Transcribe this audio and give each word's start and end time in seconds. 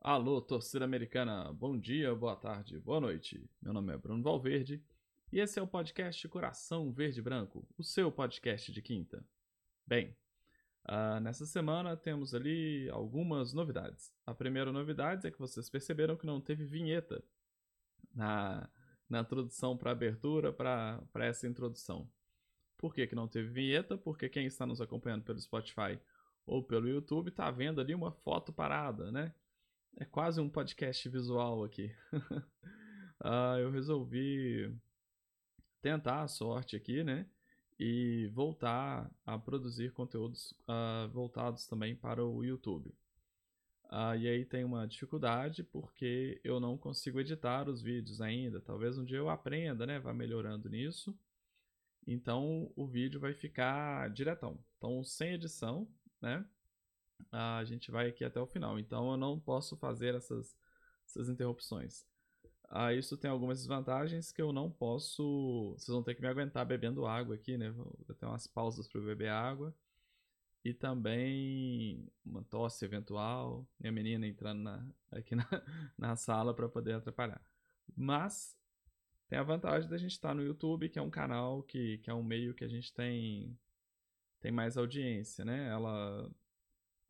Alô, 0.00 0.40
torcida 0.40 0.84
americana, 0.84 1.52
bom 1.52 1.76
dia, 1.76 2.14
boa 2.14 2.36
tarde, 2.36 2.78
boa 2.78 3.00
noite. 3.00 3.44
Meu 3.60 3.72
nome 3.72 3.92
é 3.92 3.96
Bruno 3.96 4.22
Valverde 4.22 4.80
e 5.32 5.40
esse 5.40 5.58
é 5.58 5.62
o 5.62 5.66
podcast 5.66 6.26
Coração 6.28 6.92
Verde 6.92 7.20
Branco, 7.20 7.66
o 7.76 7.82
seu 7.82 8.10
podcast 8.10 8.70
de 8.70 8.80
quinta. 8.80 9.24
Bem, 9.84 10.16
uh, 10.88 11.18
nessa 11.20 11.44
semana 11.44 11.96
temos 11.96 12.32
ali 12.32 12.88
algumas 12.90 13.52
novidades. 13.52 14.14
A 14.24 14.32
primeira 14.32 14.72
novidade 14.72 15.26
é 15.26 15.32
que 15.32 15.38
vocês 15.38 15.68
perceberam 15.68 16.16
que 16.16 16.24
não 16.24 16.40
teve 16.40 16.64
vinheta 16.64 17.22
na, 18.14 18.70
na 19.10 19.20
introdução 19.20 19.76
para 19.76 19.90
abertura 19.90 20.52
para 20.52 21.26
essa 21.26 21.48
introdução. 21.48 22.08
Por 22.78 22.94
que, 22.94 23.04
que 23.04 23.16
não 23.16 23.26
teve 23.26 23.48
vinheta? 23.48 23.98
Porque 23.98 24.28
quem 24.28 24.46
está 24.46 24.64
nos 24.64 24.80
acompanhando 24.80 25.24
pelo 25.24 25.40
Spotify 25.40 25.98
ou 26.46 26.62
pelo 26.62 26.88
YouTube 26.88 27.30
está 27.30 27.50
vendo 27.50 27.80
ali 27.80 27.96
uma 27.96 28.12
foto 28.12 28.52
parada, 28.52 29.10
né? 29.10 29.34
É 30.00 30.04
quase 30.04 30.40
um 30.40 30.48
podcast 30.48 31.08
visual 31.08 31.64
aqui. 31.64 31.92
uh, 32.12 33.58
eu 33.60 33.68
resolvi 33.72 34.72
tentar 35.82 36.22
a 36.22 36.28
sorte 36.28 36.76
aqui, 36.76 37.02
né? 37.02 37.26
E 37.80 38.30
voltar 38.32 39.10
a 39.26 39.36
produzir 39.36 39.92
conteúdos 39.92 40.52
uh, 40.68 41.08
voltados 41.08 41.66
também 41.66 41.96
para 41.96 42.24
o 42.24 42.44
YouTube. 42.44 42.94
Uh, 43.86 44.14
e 44.20 44.28
aí 44.28 44.44
tem 44.44 44.62
uma 44.62 44.86
dificuldade 44.86 45.64
porque 45.64 46.40
eu 46.44 46.60
não 46.60 46.78
consigo 46.78 47.18
editar 47.18 47.68
os 47.68 47.82
vídeos 47.82 48.20
ainda. 48.20 48.60
Talvez 48.60 48.96
um 48.98 49.04
dia 49.04 49.18
eu 49.18 49.28
aprenda, 49.28 49.84
né? 49.84 49.98
Vá 49.98 50.14
melhorando 50.14 50.68
nisso. 50.68 51.18
Então 52.06 52.70
o 52.76 52.86
vídeo 52.86 53.18
vai 53.18 53.34
ficar 53.34 54.08
diretão. 54.10 54.62
Então 54.76 55.02
sem 55.02 55.34
edição, 55.34 55.88
né? 56.22 56.46
A 57.32 57.64
gente 57.64 57.90
vai 57.90 58.08
aqui 58.08 58.24
até 58.24 58.40
o 58.40 58.46
final. 58.46 58.78
Então 58.78 59.10
eu 59.10 59.16
não 59.16 59.38
posso 59.38 59.76
fazer 59.76 60.14
essas, 60.14 60.56
essas 61.06 61.28
interrupções. 61.28 62.06
Ah, 62.70 62.92
isso 62.92 63.16
tem 63.16 63.30
algumas 63.30 63.58
desvantagens 63.58 64.30
que 64.30 64.42
eu 64.42 64.52
não 64.52 64.70
posso. 64.70 65.72
Vocês 65.76 65.88
vão 65.88 66.02
ter 66.02 66.14
que 66.14 66.20
me 66.20 66.28
aguentar 66.28 66.66
bebendo 66.66 67.06
água 67.06 67.34
aqui, 67.34 67.56
né? 67.56 67.70
Vou 67.70 68.14
ter 68.18 68.26
umas 68.26 68.46
pausas 68.46 68.86
para 68.88 69.00
beber 69.00 69.30
água. 69.30 69.74
E 70.64 70.74
também 70.74 72.06
uma 72.24 72.44
tosse 72.44 72.84
eventual. 72.84 73.66
Minha 73.80 73.92
menina 73.92 74.26
entrando 74.26 74.62
na, 74.62 74.86
aqui 75.10 75.34
na, 75.34 75.46
na 75.96 76.16
sala 76.16 76.54
para 76.54 76.68
poder 76.68 76.94
atrapalhar. 76.94 77.40
Mas 77.96 78.58
tem 79.28 79.38
a 79.38 79.42
vantagem 79.42 79.88
da 79.88 79.96
gente 79.96 80.12
estar 80.12 80.34
no 80.34 80.42
YouTube, 80.42 80.88
que 80.88 80.98
é 80.98 81.02
um 81.02 81.10
canal 81.10 81.62
que, 81.62 81.98
que 81.98 82.10
é 82.10 82.14
um 82.14 82.22
meio 82.22 82.54
que 82.54 82.64
a 82.64 82.68
gente 82.68 82.92
tem, 82.92 83.58
tem 84.40 84.52
mais 84.52 84.76
audiência, 84.76 85.44
né? 85.44 85.68
Ela 85.68 86.30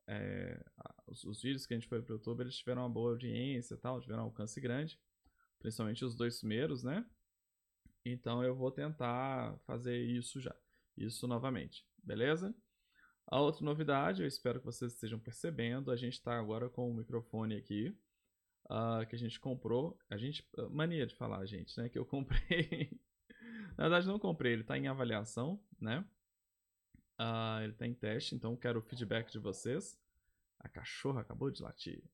é, 0.08 0.58
os, 1.06 1.22
os, 1.24 1.42
vídeos 1.42 1.66
que 1.66 1.74
a 1.74 1.76
gente 1.76 1.86
foi 1.86 2.00
pro 2.00 2.14
YouTube, 2.14 2.40
eles 2.40 2.56
tiveram 2.56 2.82
uma 2.82 2.88
boa 2.88 3.10
audiência 3.10 3.74
e 3.74 3.76
tal, 3.76 4.00
tiveram 4.00 4.22
um 4.22 4.26
alcance 4.26 4.58
grande, 4.58 4.98
principalmente 5.58 6.04
os 6.04 6.16
dois 6.16 6.38
primeiros, 6.38 6.82
né? 6.82 7.04
Então 8.04 8.42
eu 8.42 8.56
vou 8.56 8.70
tentar 8.70 9.58
fazer 9.66 9.98
isso 9.98 10.40
já, 10.40 10.54
isso 10.96 11.28
novamente, 11.28 11.86
beleza? 12.02 12.54
A 13.26 13.38
outra 13.38 13.62
novidade, 13.62 14.22
eu 14.22 14.26
espero 14.26 14.60
que 14.60 14.64
vocês 14.64 14.94
estejam 14.94 15.18
percebendo, 15.18 15.90
a 15.90 15.96
gente 15.96 16.14
está 16.14 16.38
agora 16.38 16.70
com 16.70 16.90
o 16.90 16.94
microfone 16.94 17.56
aqui, 17.56 17.94
uh, 18.70 19.06
que 19.06 19.14
a 19.14 19.18
gente 19.18 19.38
comprou, 19.38 19.98
a 20.08 20.16
gente, 20.16 20.48
ah, 20.56 20.70
mania 20.70 21.06
de 21.06 21.14
falar, 21.14 21.44
gente, 21.44 21.78
né, 21.78 21.90
que 21.90 21.98
eu 21.98 22.06
comprei, 22.06 22.98
na 23.76 23.84
verdade 23.84 24.06
não 24.06 24.18
comprei, 24.18 24.54
ele 24.54 24.62
está 24.62 24.78
em 24.78 24.88
avaliação, 24.88 25.62
né? 25.78 26.02
Uh, 27.18 27.62
ele 27.62 27.72
está 27.72 27.86
em 27.86 27.94
teste, 27.94 28.36
então 28.36 28.56
quero 28.56 28.78
o 28.78 28.82
feedback 28.82 29.32
de 29.32 29.38
vocês. 29.38 29.98
A 30.60 30.68
cachorra 30.68 31.22
acabou 31.22 31.50
de 31.50 31.62
latir. 31.62 32.04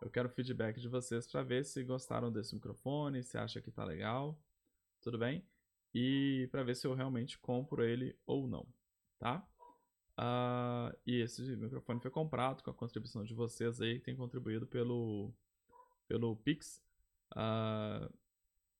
Eu 0.00 0.10
quero 0.10 0.28
o 0.28 0.32
feedback 0.32 0.80
de 0.80 0.88
vocês 0.88 1.26
para 1.26 1.42
ver 1.42 1.64
se 1.64 1.82
gostaram 1.84 2.32
desse 2.32 2.54
microfone, 2.54 3.22
se 3.22 3.36
acha 3.38 3.60
que 3.60 3.68
está 3.68 3.84
legal, 3.84 4.36
tudo 5.00 5.18
bem? 5.18 5.44
E 5.94 6.48
para 6.50 6.64
ver 6.64 6.74
se 6.74 6.86
eu 6.86 6.94
realmente 6.94 7.38
compro 7.38 7.84
ele 7.84 8.18
ou 8.26 8.48
não, 8.48 8.66
tá? 9.18 9.46
Uh, 10.18 10.96
e 11.06 11.20
esse 11.20 11.42
microfone 11.56 12.00
foi 12.00 12.10
comprado 12.10 12.62
com 12.62 12.70
a 12.70 12.74
contribuição 12.74 13.24
de 13.24 13.34
vocês 13.34 13.78
aí, 13.80 13.98
que 13.98 14.06
tem 14.06 14.16
contribuído 14.16 14.66
pelo, 14.66 15.32
pelo 16.08 16.34
Pix, 16.36 16.82
uh, 17.32 18.10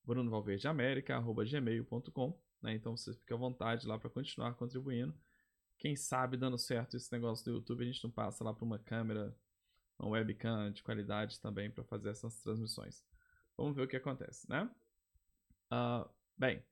brunovalverdeamerica.gmail.com, 0.03 2.39
né? 2.61 2.73
Então 2.73 2.97
você 2.97 3.13
fica 3.13 3.35
à 3.35 3.37
vontade 3.37 3.87
lá 3.87 3.97
para 3.97 4.09
continuar 4.09 4.53
contribuindo 4.55 5.15
quem 5.81 5.95
sabe 5.95 6.37
dando 6.37 6.59
certo 6.59 6.95
esse 6.95 7.11
negócio 7.11 7.43
do 7.43 7.57
YouTube, 7.57 7.81
a 7.81 7.87
gente 7.87 8.03
não 8.03 8.11
passa 8.11 8.43
lá 8.43 8.53
para 8.53 8.63
uma 8.63 8.77
câmera, 8.77 9.35
uma 9.97 10.11
webcam 10.11 10.71
de 10.71 10.83
qualidade 10.83 11.41
também 11.41 11.71
para 11.71 11.83
fazer 11.83 12.09
essas 12.09 12.39
transmissões. 12.39 13.03
Vamos 13.57 13.75
ver 13.75 13.81
o 13.81 13.87
que 13.87 13.97
acontece, 13.97 14.47
né? 14.47 14.69
Uh, 15.73 16.07
bem, 16.37 16.63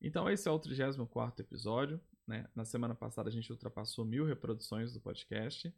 então 0.00 0.28
esse 0.28 0.48
é 0.48 0.50
o 0.50 0.58
34 0.58 1.40
episódio. 1.40 2.00
Né? 2.26 2.44
Na 2.52 2.64
semana 2.64 2.96
passada 2.96 3.28
a 3.28 3.32
gente 3.32 3.48
ultrapassou 3.52 4.04
mil 4.04 4.24
reproduções 4.24 4.92
do 4.92 5.00
podcast. 5.00 5.68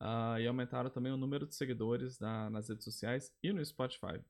Uh, 0.00 0.40
e 0.40 0.46
aumentaram 0.46 0.90
também 0.90 1.12
o 1.12 1.16
número 1.16 1.46
de 1.46 1.54
seguidores 1.54 2.18
na, 2.18 2.50
nas 2.50 2.68
redes 2.68 2.84
sociais 2.84 3.32
e 3.40 3.52
no 3.52 3.64
Spotify. 3.64 4.20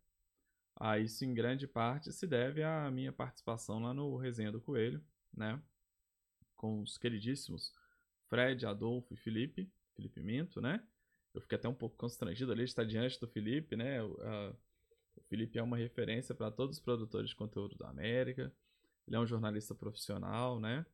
Uh, 0.79 1.01
isso 1.03 1.25
em 1.25 1.33
grande 1.33 1.67
parte 1.67 2.13
se 2.13 2.27
deve 2.27 2.63
à 2.63 2.91
minha 2.91 3.13
participação 3.13 3.81
lá 3.81 3.95
no 3.95 4.15
Resenha 4.19 4.53
do 4.53 4.61
Coelho, 4.61 5.03
né? 5.35 5.59
Com 6.57 6.81
os 6.81 6.99
queridíssimos 6.99 7.73
Fred, 8.29 8.67
Adolfo 8.67 9.15
e 9.15 9.17
Felipe, 9.17 9.71
Felipe 9.95 10.21
Minto, 10.23 10.61
né? 10.61 10.83
Eu 11.35 11.41
fiquei 11.41 11.57
até 11.57 11.69
um 11.69 11.75
pouco 11.75 11.97
constrangido 11.97 12.51
ali 12.51 12.65
de 12.65 12.71
estar 12.71 12.85
diante 12.85 13.21
do 13.21 13.29
Felipe, 13.29 13.77
né? 13.77 14.03
O, 14.03 14.55
Felipe 15.29 15.59
é 15.59 15.63
uma 15.63 15.77
referência 15.77 16.35
para 16.35 16.51
todos 16.51 16.77
os 16.77 16.83
produtores 16.83 17.31
de 17.31 17.37
conteúdo 17.37 17.77
da 17.77 17.89
América. 17.89 18.53
Ele 19.07 19.17
é 19.17 19.21
um 19.21 19.27
jornalista 19.27 19.75
profissional, 19.75 20.61
né? 20.61 20.85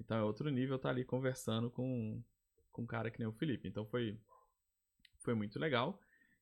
Então 0.00 0.16
é 0.16 0.22
outro 0.22 0.48
nível 0.50 0.76
estar 0.76 0.90
ali 0.90 1.04
conversando 1.04 1.70
com, 1.70 2.22
com 2.72 2.82
um 2.82 2.86
cara 2.86 3.10
que 3.10 3.18
nem 3.18 3.28
o 3.28 3.32
Felipe. 3.32 3.68
Então 3.68 3.84
foi, 3.86 4.18
foi 5.18 5.34
muito 5.34 5.58
legal. 5.58 6.00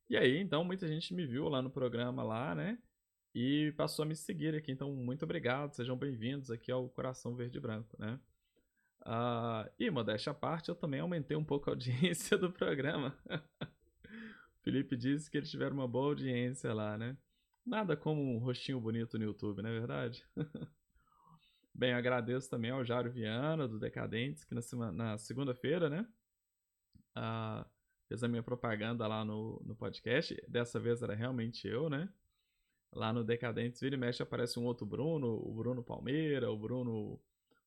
E 0.09 0.17
aí, 0.17 0.39
então, 0.39 0.63
muita 0.63 0.87
gente 0.87 1.13
me 1.13 1.27
viu 1.27 1.49
lá 1.49 1.61
no 1.61 1.71
programa 1.71 2.23
lá, 2.23 2.55
né? 2.55 2.79
E 3.35 3.73
passou 3.77 4.05
a 4.05 4.07
me 4.07 4.15
seguir 4.15 4.55
aqui. 4.55 4.71
Então, 4.71 4.93
muito 4.93 5.25
obrigado. 5.25 5.75
Sejam 5.75 5.97
bem-vindos 5.97 6.51
aqui 6.51 6.71
ao 6.71 6.89
Coração 6.89 7.35
Verde 7.35 7.59
e 7.59 7.61
Branco, 7.61 7.97
né? 7.99 8.21
Uh, 9.07 9.71
e, 9.79 9.89
modéstia 9.89 10.33
à 10.33 10.35
parte, 10.35 10.69
eu 10.69 10.75
também 10.75 10.99
aumentei 10.99 11.37
um 11.37 11.45
pouco 11.45 11.71
a 11.71 11.73
audiência 11.73 12.37
do 12.37 12.51
programa. 12.51 13.17
Felipe 14.63 14.97
disse 14.97 15.31
que 15.31 15.37
eles 15.37 15.49
tiveram 15.49 15.77
uma 15.77 15.87
boa 15.87 16.07
audiência 16.07 16.75
lá, 16.75 16.99
né? 16.99 17.17
Nada 17.65 17.97
como 17.97 18.21
um 18.21 18.39
rostinho 18.39 18.81
bonito 18.81 19.17
no 19.17 19.25
YouTube, 19.25 19.63
não 19.63 19.71
é 19.71 19.73
verdade? 19.73 20.27
Bem, 21.73 21.93
agradeço 21.93 22.51
também 22.51 22.73
ao 22.73 22.85
Jário 22.85 23.13
Viana, 23.13 23.69
do 23.69 23.79
Decadentes, 23.79 24.45
que 24.45 24.55
na, 24.55 24.91
na 24.91 25.19
segunda-feira, 25.19 25.89
né? 25.89 26.09
Uh, 27.17 27.65
fez 28.09 28.25
a 28.25 28.29
minha 28.29 28.43
propaganda 28.43 29.07
lá 29.07 29.25
no, 29.25 29.63
no 29.65 29.77
podcast. 29.77 30.35
Dessa 30.49 30.81
vez 30.81 31.01
era 31.01 31.15
realmente 31.15 31.69
eu, 31.69 31.89
né? 31.89 32.09
Lá 32.93 33.13
no 33.13 33.23
Decadentes, 33.23 33.81
vira 33.81 33.95
e 33.95 33.99
mexe 33.99 34.21
aparece 34.21 34.59
um 34.59 34.65
outro 34.65 34.85
Bruno, 34.85 35.29
o 35.29 35.55
Bruno 35.55 35.83
Palmeira, 35.83 36.51
o 36.51 36.59
Bruno 36.59 37.21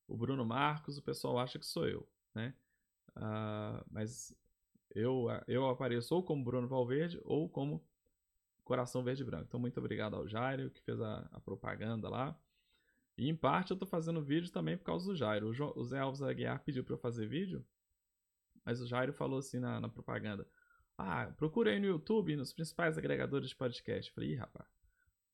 o 0.09 0.18
Bruno 0.18 0.44
Marcos, 0.44 0.97
o 0.97 1.03
pessoal 1.03 1.38
acha 1.38 1.59
que 1.59 1.66
sou 1.66 1.88
eu, 1.88 2.08
né? 2.34 2.53
Uh, 3.16 3.86
mas 3.92 4.36
eu, 4.94 5.28
eu 5.47 5.68
apareço 5.68 6.16
ou 6.16 6.24
como 6.24 6.44
Bruno 6.44 6.68
Valverde 6.68 7.22
ou 7.24 7.47
como 7.47 7.84
Coração 8.64 9.03
Verde 9.03 9.24
Branco. 9.24 9.46
Então, 9.48 9.59
muito 9.59 9.80
obrigado 9.80 10.16
ao 10.16 10.28
Jairo, 10.28 10.69
que 10.72 10.81
fez 10.81 11.00
a, 11.00 11.28
a 11.31 11.40
propaganda 11.40 12.09
lá. 12.09 12.40
E, 13.18 13.28
em 13.28 13.36
parte, 13.36 13.72
eu 13.72 13.75
estou 13.75 13.88
fazendo 13.88 14.22
vídeo 14.22 14.52
também 14.52 14.78
por 14.78 14.86
causa 14.86 15.06
do 15.06 15.16
Jairo. 15.16 15.48
O, 15.48 15.53
jo, 15.53 15.74
o 15.75 15.84
Zé 15.84 16.00
Alves 16.00 16.22
Aguiar 16.22 16.64
pediu 16.64 16.84
para 16.84 16.94
eu 16.94 16.98
fazer 16.98 17.28
vídeo, 17.28 17.66
mas 18.66 18.81
o 18.81 18.88
Jairo 18.88 19.14
falou 19.14 19.40
assim 19.40 19.59
na, 19.59 19.80
na 19.80 19.90
propaganda. 19.90 20.48
Ah, 20.98 21.31
procura 21.38 21.72
aí 21.72 21.80
no 21.80 21.88
YouTube, 21.88 22.36
nos 22.36 22.54
principais 22.54 22.98
agregadores 22.98 23.50
de 23.50 23.56
podcast. 23.56 24.12
Falei, 24.12 24.31
ih, 24.31 24.36
rapaz, 24.36 24.68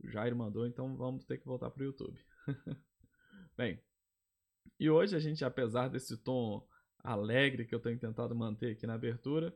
o 0.04 0.08
Jairo 0.08 0.36
mandou, 0.36 0.66
então 0.66 0.96
vamos 0.96 1.26
ter 1.26 1.38
que 1.38 1.46
voltar 1.46 1.70
para 1.72 1.82
o 1.82 1.86
YouTube. 1.86 2.20
Bem, 3.58 3.80
e 4.80 4.89
hoje 4.89 5.16
a 5.16 5.19
gente, 5.19 5.44
apesar 5.45 5.89
desse 5.89 6.18
tom 6.18 6.68
alegre 7.04 7.66
que 7.66 7.74
eu 7.74 7.80
tenho 7.80 8.00
tentado 8.00 8.36
manter 8.36 8.72
aqui 8.72 8.88
na 8.88 8.95
abertura, 8.95 9.56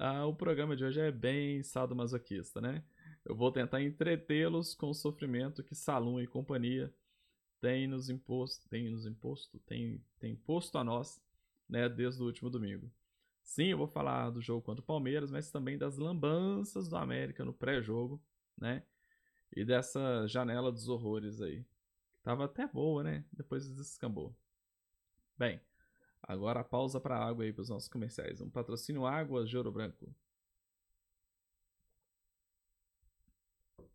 uh, 0.00 0.24
o 0.26 0.34
programa 0.34 0.74
de 0.74 0.84
hoje 0.84 1.00
é 1.00 1.12
bem 1.12 1.62
sadomasoquista, 1.62 2.60
né? 2.60 2.82
Eu 3.24 3.36
vou 3.36 3.52
tentar 3.52 3.82
entretê-los 3.82 4.74
com 4.74 4.90
o 4.90 4.94
sofrimento 4.94 5.62
que 5.62 5.74
Salum 5.74 6.20
e 6.20 6.26
companhia 6.26 6.92
têm 7.60 7.86
nos 7.86 8.08
imposto, 8.08 8.68
tem 8.68 8.90
nos 8.90 9.06
imposto, 9.06 9.58
tem, 9.60 10.02
tem 10.18 10.34
posto 10.34 10.78
a 10.78 10.84
nós, 10.84 11.22
né, 11.68 11.88
desde 11.88 12.22
o 12.22 12.26
último 12.26 12.48
domingo. 12.48 12.90
Sim, 13.42 13.66
eu 13.66 13.78
vou 13.78 13.88
falar 13.88 14.30
do 14.30 14.40
jogo 14.40 14.62
contra 14.62 14.82
o 14.82 14.86
Palmeiras, 14.86 15.30
mas 15.30 15.50
também 15.50 15.76
das 15.76 15.98
lambanças 15.98 16.88
do 16.88 16.96
América 16.96 17.44
no 17.44 17.52
pré-jogo, 17.52 18.22
né? 18.56 18.82
E 19.54 19.64
dessa 19.64 20.26
janela 20.26 20.70
dos 20.70 20.88
horrores 20.88 21.40
aí. 21.40 21.64
Tava 22.22 22.44
até 22.44 22.66
boa, 22.66 23.02
né? 23.02 23.24
Depois 23.32 23.70
descambou. 23.74 24.36
Bem, 25.38 25.60
agora 26.22 26.62
pausa 26.62 27.00
para 27.00 27.18
água 27.18 27.44
aí 27.44 27.52
para 27.52 27.62
os 27.62 27.70
nossos 27.70 27.88
comerciais. 27.88 28.40
Um 28.40 28.50
patrocínio 28.50 29.06
Águas 29.06 29.48
de 29.48 29.56
Ouro 29.56 29.72
Branco. 29.72 30.14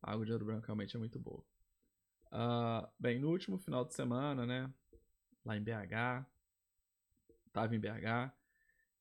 A 0.01 0.11
água 0.11 0.25
de 0.25 0.31
Ouro 0.31 0.45
Branco 0.45 0.65
realmente 0.65 0.95
é 0.95 0.99
muito 0.99 1.19
boa. 1.19 1.43
Uh, 2.31 2.87
bem, 2.99 3.19
no 3.19 3.29
último 3.29 3.57
final 3.57 3.85
de 3.85 3.93
semana, 3.93 4.45
né? 4.45 4.71
Lá 5.45 5.55
em 5.55 5.63
BH. 5.63 6.25
Tava 7.53 7.75
em 7.75 7.79
BH. 7.79 8.33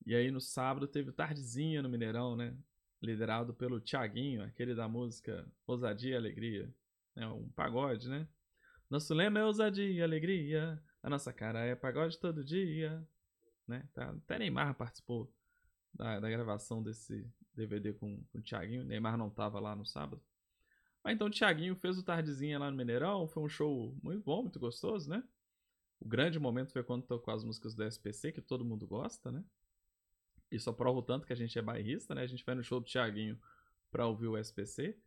E 0.07 0.15
aí 0.15 0.31
no 0.31 0.41
sábado 0.41 0.87
teve 0.87 1.13
Tardezinha 1.13 1.83
no 1.83 1.89
Mineirão, 1.89 2.37
né? 2.37 2.55
Liderado 3.03 3.55
pelo 3.55 3.81
Tiaguinho, 3.81 4.43
aquele 4.45 4.75
da 4.75 4.87
música 4.87 5.51
Ousadia 5.67 6.13
e 6.13 6.17
Alegria. 6.17 6.75
É 7.17 7.27
um 7.27 7.49
pagode, 7.51 8.09
né? 8.09 8.29
Nosso 8.91 9.15
lema 9.15 9.39
é 9.39 9.45
ousadia 9.45 9.91
e 9.91 10.03
alegria. 10.03 10.83
A 11.03 11.11
nossa 11.11 11.33
cara 11.33 11.61
é 11.61 11.75
pagode 11.75 12.19
todo 12.19 12.45
dia. 12.45 13.07
Né? 13.67 13.89
Tá, 13.95 14.11
até 14.11 14.39
Neymar 14.39 14.75
participou 14.75 15.33
da, 15.93 16.21
da 16.21 16.29
gravação 16.29 16.83
desse 16.83 17.27
DVD 17.55 17.93
com, 17.93 18.23
com 18.25 18.39
o 18.39 18.43
Thiaguinho. 18.43 18.85
Neymar 18.85 19.17
não 19.17 19.31
tava 19.31 19.59
lá 19.61 19.75
no 19.75 19.87
sábado. 19.87 20.23
Mas 21.03 21.15
então 21.15 21.27
o 21.27 21.31
Thiaguinho 21.31 21.77
fez 21.77 21.99
o 21.99 22.03
Tardezinha 22.03 22.59
lá 22.59 22.71
no 22.71 22.77
Mineirão. 22.77 23.29
Foi 23.29 23.43
um 23.43 23.49
show 23.49 23.97
muito 24.03 24.25
bom, 24.25 24.43
muito 24.43 24.59
gostoso, 24.59 25.09
né? 25.09 25.23
O 26.01 26.09
grande 26.09 26.39
momento 26.39 26.73
foi 26.73 26.83
quando 26.83 27.05
tocou 27.05 27.33
as 27.33 27.45
músicas 27.45 27.75
do 27.75 27.85
SPC, 27.85 28.33
que 28.33 28.41
todo 28.41 28.65
mundo 28.65 28.87
gosta, 28.87 29.31
né? 29.31 29.45
E 30.51 30.59
só 30.59 30.73
prova 30.73 30.99
o 30.99 31.03
tanto 31.03 31.27
que 31.27 31.33
a 31.33 31.37
gente 31.37 31.59
é 31.59 31.63
bairrista, 31.63 32.15
né? 32.15 32.23
A 32.23 32.27
gente 32.27 32.45
vai 32.45 32.55
no 32.55 32.63
show 32.63 32.81
do 32.81 32.87
Thiaguinho 32.87 33.39
pra 33.91 34.07
ouvir 34.07 34.29
o 34.29 34.37
SPC. 34.37 34.99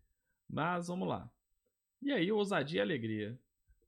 Mas 0.48 0.88
vamos 0.88 1.08
lá. 1.08 1.30
E 2.02 2.12
aí, 2.12 2.32
ousadia 2.32 2.80
e 2.80 2.82
alegria. 2.82 3.40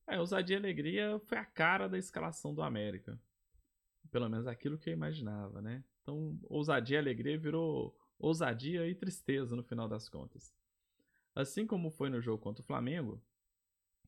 É, 0.10 0.20
ousadia 0.20 0.56
e 0.56 0.60
alegria 0.60 1.20
foi 1.28 1.38
a 1.38 1.46
cara 1.46 1.88
da 1.88 1.96
escalação 1.96 2.52
do 2.52 2.64
América. 2.64 3.22
Pelo 4.10 4.28
menos 4.28 4.48
aquilo 4.48 4.76
que 4.76 4.90
eu 4.90 4.94
imaginava, 4.94 5.62
né? 5.62 5.84
Então, 6.02 6.40
ousadia 6.50 6.98
e 6.98 7.00
alegria 7.00 7.38
virou 7.38 7.96
ousadia 8.18 8.88
e 8.88 8.96
tristeza 8.96 9.56
no 9.56 9.64
final 9.64 9.88
das 9.88 10.10
contas. 10.10 10.52
Assim 11.36 11.68
como 11.68 11.92
foi 11.92 12.10
no 12.10 12.20
jogo 12.20 12.42
contra 12.42 12.64
o 12.64 12.66
Flamengo, 12.66 13.24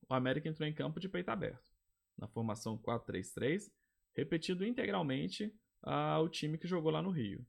o 0.09 0.13
América 0.15 0.50
entrou 0.50 0.68
em 0.68 0.74
campo 0.74 1.00
de 1.00 1.07
peito 1.07 1.30
aberto, 1.30 1.71
na 2.18 2.27
formação 2.27 2.80
4-3-3, 2.80 3.71
repetindo 4.15 4.65
integralmente 4.65 5.56
ah, 5.83 6.19
o 6.19 6.27
time 6.27 6.57
que 6.57 6.68
jogou 6.68 6.92
lá 6.92 7.01
no 7.03 7.12
Rio. 7.12 7.45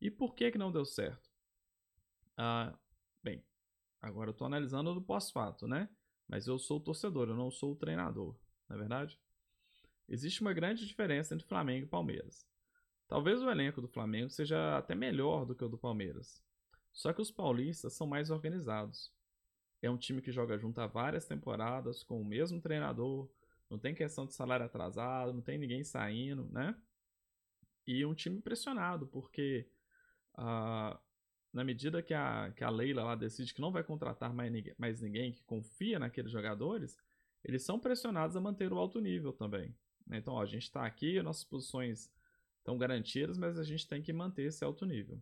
E 0.00 0.10
por 0.10 0.34
que, 0.34 0.50
que 0.50 0.58
não 0.58 0.72
deu 0.72 0.84
certo? 0.84 1.30
Ah, 2.36 2.76
bem, 3.22 3.44
agora 4.02 4.30
eu 4.30 4.32
estou 4.32 4.48
analisando 4.48 4.92
do 4.92 5.00
pós-fato, 5.00 5.68
né? 5.68 5.88
Mas 6.28 6.46
eu 6.46 6.58
sou 6.58 6.78
o 6.78 6.80
torcedor, 6.80 7.28
eu 7.28 7.36
não 7.36 7.50
sou 7.50 7.72
o 7.72 7.76
treinador, 7.76 8.34
não 8.68 8.76
é 8.76 8.78
verdade? 8.78 9.20
Existe 10.08 10.40
uma 10.40 10.52
grande 10.52 10.86
diferença 10.86 11.34
entre 11.34 11.46
Flamengo 11.46 11.86
e 11.86 11.88
Palmeiras. 11.88 12.46
Talvez 13.08 13.42
o 13.42 13.50
elenco 13.50 13.80
do 13.80 13.88
Flamengo 13.88 14.30
seja 14.30 14.76
até 14.76 14.94
melhor 14.94 15.44
do 15.44 15.54
que 15.54 15.64
o 15.64 15.68
do 15.68 15.78
Palmeiras. 15.78 16.42
Só 16.92 17.12
que 17.12 17.20
os 17.20 17.30
paulistas 17.30 17.92
são 17.92 18.06
mais 18.06 18.30
organizados. 18.30 19.12
É 19.82 19.90
um 19.90 19.96
time 19.96 20.20
que 20.22 20.32
joga 20.32 20.58
junto 20.58 20.80
há 20.80 20.86
várias 20.86 21.26
temporadas 21.26 22.02
com 22.02 22.20
o 22.20 22.24
mesmo 22.24 22.60
treinador, 22.60 23.28
não 23.68 23.78
tem 23.78 23.94
questão 23.94 24.26
de 24.26 24.34
salário 24.34 24.64
atrasado, 24.64 25.32
não 25.32 25.42
tem 25.42 25.58
ninguém 25.58 25.84
saindo, 25.84 26.48
né? 26.50 26.74
E 27.86 28.04
um 28.04 28.14
time 28.14 28.40
pressionado, 28.40 29.06
porque 29.06 29.68
uh, 30.38 30.98
na 31.56 31.64
medida 31.64 32.02
que 32.02 32.12
a, 32.12 32.52
que 32.54 32.62
a 32.62 32.68
Leila 32.68 33.02
lá 33.02 33.14
decide 33.14 33.54
que 33.54 33.62
não 33.62 33.72
vai 33.72 33.82
contratar 33.82 34.30
mais 34.34 34.52
ninguém, 34.52 34.74
mais 34.76 35.00
ninguém 35.00 35.32
que 35.32 35.42
confia 35.44 35.98
naqueles 35.98 36.30
jogadores, 36.30 36.98
eles 37.42 37.62
são 37.62 37.80
pressionados 37.80 38.36
a 38.36 38.40
manter 38.42 38.70
o 38.74 38.78
alto 38.78 39.00
nível 39.00 39.32
também. 39.32 39.74
Né? 40.06 40.18
Então, 40.18 40.34
ó, 40.34 40.42
a 40.42 40.46
gente 40.46 40.64
está 40.64 40.84
aqui, 40.84 41.22
nossas 41.22 41.44
posições 41.44 42.12
estão 42.58 42.76
garantidas, 42.76 43.38
mas 43.38 43.58
a 43.58 43.64
gente 43.64 43.88
tem 43.88 44.02
que 44.02 44.12
manter 44.12 44.42
esse 44.42 44.62
alto 44.62 44.84
nível. 44.84 45.18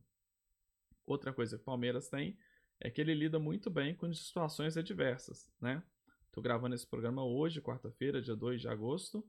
Outra 1.07 1.33
coisa 1.33 1.57
que 1.57 1.63
o 1.63 1.65
Palmeiras 1.65 2.09
tem 2.09 2.37
é 2.81 2.91
que 2.91 3.01
ele 3.01 3.15
lida 3.15 3.39
muito 3.39 3.71
bem 3.71 3.95
com 3.95 4.13
situações 4.13 4.77
adversas. 4.77 5.53
Né? 5.61 5.81
Estou 6.27 6.43
gravando 6.43 6.75
esse 6.75 6.85
programa 6.87 7.25
hoje, 7.25 7.63
quarta-feira, 7.63 8.21
dia 8.21 8.35
2 8.35 8.61
de 8.61 8.67
agosto, 8.67 9.25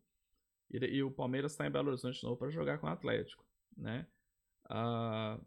e, 0.72 0.78
e 0.78 1.04
o 1.04 1.12
Palmeiras 1.12 1.52
está 1.52 1.68
em 1.68 1.72
Belo 1.72 1.90
Horizonte 1.90 2.20
de 2.20 2.24
novo 2.24 2.38
para 2.38 2.50
jogar 2.50 2.80
com 2.80 2.88
o 2.88 2.90
Atlético. 2.90 3.46
Né? 3.78 4.08
Uh, 4.66 5.46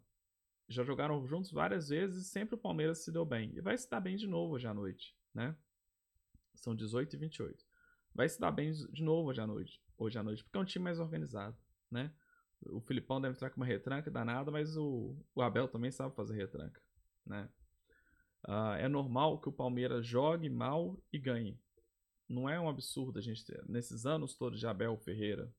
já 0.68 0.84
jogaram 0.84 1.26
juntos 1.26 1.50
várias 1.50 1.88
vezes 1.88 2.26
e 2.26 2.28
sempre 2.28 2.54
o 2.54 2.58
Palmeiras 2.58 2.98
se 2.98 3.10
deu 3.10 3.24
bem. 3.24 3.52
E 3.56 3.60
vai 3.60 3.76
se 3.76 3.88
dar 3.88 4.00
bem 4.00 4.16
de 4.16 4.26
novo 4.26 4.54
hoje 4.54 4.66
à 4.66 4.74
noite, 4.74 5.16
né? 5.34 5.56
São 6.54 6.74
18 6.74 7.14
e 7.14 7.18
28. 7.18 7.64
Vai 8.14 8.28
se 8.28 8.38
dar 8.38 8.50
bem 8.50 8.70
de 8.72 9.02
novo 9.02 9.30
hoje 9.30 9.40
à 9.40 9.46
noite, 9.46 9.82
hoje 9.96 10.18
à 10.18 10.22
noite 10.22 10.44
porque 10.44 10.58
é 10.58 10.60
um 10.60 10.64
time 10.64 10.84
mais 10.84 11.00
organizado, 11.00 11.56
né? 11.90 12.12
O 12.66 12.80
Filipão 12.80 13.20
deve 13.20 13.34
entrar 13.34 13.50
com 13.50 13.56
uma 13.56 13.66
retranca 13.66 14.10
danada, 14.10 14.50
mas 14.50 14.76
o, 14.76 15.16
o 15.34 15.40
Abel 15.40 15.68
também 15.68 15.90
sabe 15.90 16.14
fazer 16.14 16.34
retranca, 16.34 16.82
né? 17.24 17.48
Uh, 18.46 18.74
é 18.78 18.88
normal 18.88 19.40
que 19.40 19.48
o 19.48 19.52
Palmeiras 19.52 20.06
jogue 20.06 20.50
mal 20.50 21.00
e 21.12 21.18
ganhe. 21.18 21.58
Não 22.28 22.48
é 22.48 22.60
um 22.60 22.68
absurdo 22.68 23.18
a 23.18 23.22
gente 23.22 23.44
ter. 23.44 23.64
Nesses 23.68 24.04
anos 24.04 24.36
todos 24.36 24.60
de 24.60 24.66
Abel 24.66 24.96
Ferreira 24.98 25.52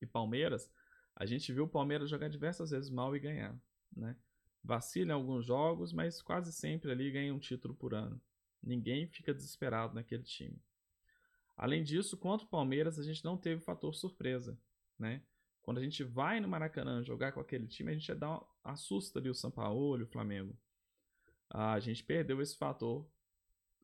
e 0.00 0.06
Palmeiras, 0.06 0.70
a 1.16 1.24
gente 1.24 1.52
viu 1.52 1.64
o 1.64 1.68
Palmeiras 1.68 2.10
jogar 2.10 2.28
diversas 2.28 2.70
vezes 2.70 2.90
mal 2.90 3.14
e 3.16 3.20
ganhar 3.20 3.58
né? 3.94 4.16
Vacila 4.62 5.10
em 5.10 5.14
alguns 5.14 5.44
jogos, 5.46 5.92
mas 5.92 6.20
quase 6.20 6.52
sempre 6.52 6.90
ali 6.90 7.10
ganha 7.10 7.34
um 7.34 7.38
título 7.38 7.74
por 7.74 7.94
ano. 7.94 8.20
Ninguém 8.62 9.06
fica 9.06 9.32
desesperado 9.32 9.94
naquele 9.94 10.22
time. 10.22 10.60
Além 11.56 11.82
disso, 11.82 12.16
contra 12.16 12.46
o 12.46 12.50
Palmeiras, 12.50 12.98
a 12.98 13.02
gente 13.02 13.24
não 13.24 13.36
teve 13.36 13.60
fator 13.60 13.94
surpresa, 13.94 14.58
né? 14.98 15.22
Quando 15.62 15.78
a 15.78 15.82
gente 15.82 16.02
vai 16.02 16.40
no 16.40 16.48
Maracanã 16.48 17.02
jogar 17.02 17.32
com 17.32 17.40
aquele 17.40 17.66
time, 17.66 17.90
a 17.90 17.94
gente 17.94 18.14
dá 18.14 18.30
uma, 18.30 18.46
assusta 18.64 19.18
ali 19.18 19.28
o 19.28 19.34
São 19.34 19.50
Paulo, 19.50 20.04
o 20.04 20.06
Flamengo. 20.06 20.56
A 21.48 21.78
gente 21.80 22.02
perdeu 22.02 22.40
esse 22.40 22.56
fator 22.56 23.06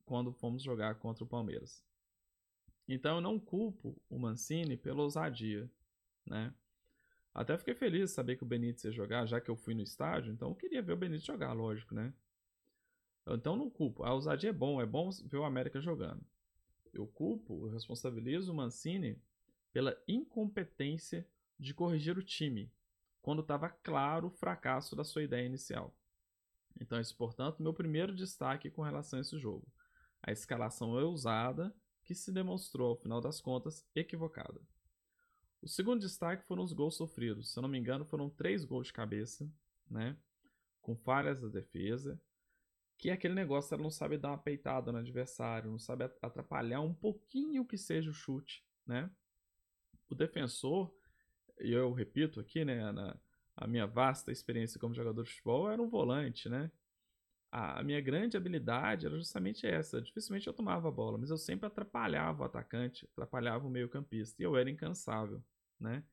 quando 0.05 0.33
fomos 0.33 0.63
jogar 0.63 0.95
contra 0.97 1.25
o 1.25 1.27
Palmeiras. 1.27 1.85
Então 2.89 3.17
eu 3.17 3.21
não 3.21 3.39
culpo 3.39 4.01
o 4.09 4.19
Mancini 4.19 4.77
pela 4.77 5.03
ousadia, 5.03 5.71
né? 6.25 6.55
Até 7.37 7.59
fiquei 7.59 7.75
feliz 7.75 8.09
de 8.09 8.15
saber 8.15 8.37
que 8.37 8.45
o 8.45 8.47
Benítez 8.47 8.85
ia 8.85 8.91
jogar, 8.91 9.27
já 9.27 9.39
que 9.39 9.51
eu 9.51 9.57
fui 9.57 9.75
no 9.75 9.83
estádio, 9.83 10.33
então 10.33 10.49
eu 10.49 10.55
queria 10.55 10.81
ver 10.81 10.95
o 10.95 10.97
Benítez 10.97 11.27
jogar, 11.27 11.53
lógico, 11.53 11.95
né? 11.95 12.15
Então 13.29 13.55
não 13.55 13.69
culpo. 13.69 14.05
A 14.05 14.15
ousadia 14.15 14.49
é 14.49 14.53
bom, 14.55 14.81
é 14.81 14.87
bom 14.87 15.11
ver 15.27 15.37
o 15.37 15.45
América 15.45 15.79
jogando. 15.79 16.25
Eu 16.95 17.07
culpo, 17.07 17.67
eu 17.67 17.73
responsabilizo 17.75 18.51
o 18.51 18.55
Mancini 18.55 19.21
pela 19.71 19.95
incompetência 20.09 21.29
de 21.59 21.75
corrigir 21.75 22.17
o 22.17 22.23
time, 22.23 22.73
quando 23.21 23.43
estava 23.43 23.69
claro 23.69 24.29
o 24.29 24.31
fracasso 24.31 24.97
da 24.97 25.05
sua 25.05 25.23
ideia 25.23 25.45
inicial. 25.45 25.95
Então, 26.81 26.99
esse, 26.99 27.15
portanto, 27.15 27.63
meu 27.63 27.75
primeiro 27.75 28.15
destaque 28.15 28.71
com 28.71 28.81
relação 28.81 29.19
a 29.19 29.23
esse 29.23 29.39
jogo. 29.39 29.71
A 30.23 30.33
escalação 30.33 30.99
é 30.99 31.05
ousada, 31.05 31.77
que 32.03 32.15
se 32.15 32.33
demonstrou, 32.33 32.93
ao 32.93 32.97
final 32.97 33.21
das 33.21 33.43
contas, 33.43 33.87
equivocada. 33.95 34.59
O 35.67 35.69
segundo 35.69 36.01
destaque 36.01 36.47
foram 36.47 36.63
os 36.63 36.73
gols 36.73 36.95
sofridos. 36.95 37.53
Se 37.53 37.59
eu 37.59 37.63
não 37.63 37.69
me 37.69 37.77
engano, 37.77 38.05
foram 38.05 38.31
três 38.31 38.65
gols 38.65 38.87
de 38.87 38.93
cabeça, 38.93 39.51
né? 39.91 40.17
Com 40.81 40.95
falhas 40.95 41.41
da 41.41 41.49
defesa. 41.49 42.21
Que 42.97 43.11
é 43.11 43.15
aquele 43.15 43.35
negócio, 43.35 43.75
ela 43.75 43.83
não 43.83 43.91
sabe 43.91 44.17
dar 44.17 44.29
uma 44.29 44.39
peitada 44.39 44.93
no 44.93 44.99
adversário, 44.99 45.69
não 45.69 45.79
sabe 45.81 46.05
atrapalhar 46.23 46.83
um 46.83 46.95
pouquinho 46.95 47.67
que 47.67 47.77
seja 47.77 48.13
o 48.13 48.15
chute, 48.15 48.65
né? 48.87 49.11
O 50.09 50.15
defensor, 50.15 50.95
e 51.61 51.73
eu 51.73 51.93
repito 51.93 52.39
aqui, 52.39 52.65
né, 52.65 52.93
na 52.93 53.19
a 53.57 53.67
minha 53.67 53.89
vasta 53.89 54.31
experiência 54.31 54.79
como 54.79 54.95
jogador 54.95 55.25
de 55.25 55.31
futebol, 55.31 55.69
era 55.69 55.83
um 55.83 55.89
volante, 55.89 56.49
né? 56.49 56.71
A 57.51 57.83
minha 57.83 58.01
grande 58.01 58.37
habilidade 58.37 59.05
era 59.07 59.17
justamente 59.17 59.67
essa. 59.67 60.01
Dificilmente 60.01 60.47
eu 60.47 60.53
tomava 60.55 60.87
a 60.87 60.93
bola, 60.93 61.19
mas 61.19 61.31
eu 61.31 61.39
sempre 61.39 61.67
atrapalhava 61.67 62.43
o 62.43 62.47
atacante, 62.47 63.09
atrapalhava 63.13 63.67
o 63.67 63.71
meio-campista 63.71 64.41
e 64.41 64.45
eu 64.45 64.57
era 64.57 64.71
incansável, 64.71 65.43
né? 65.79 66.05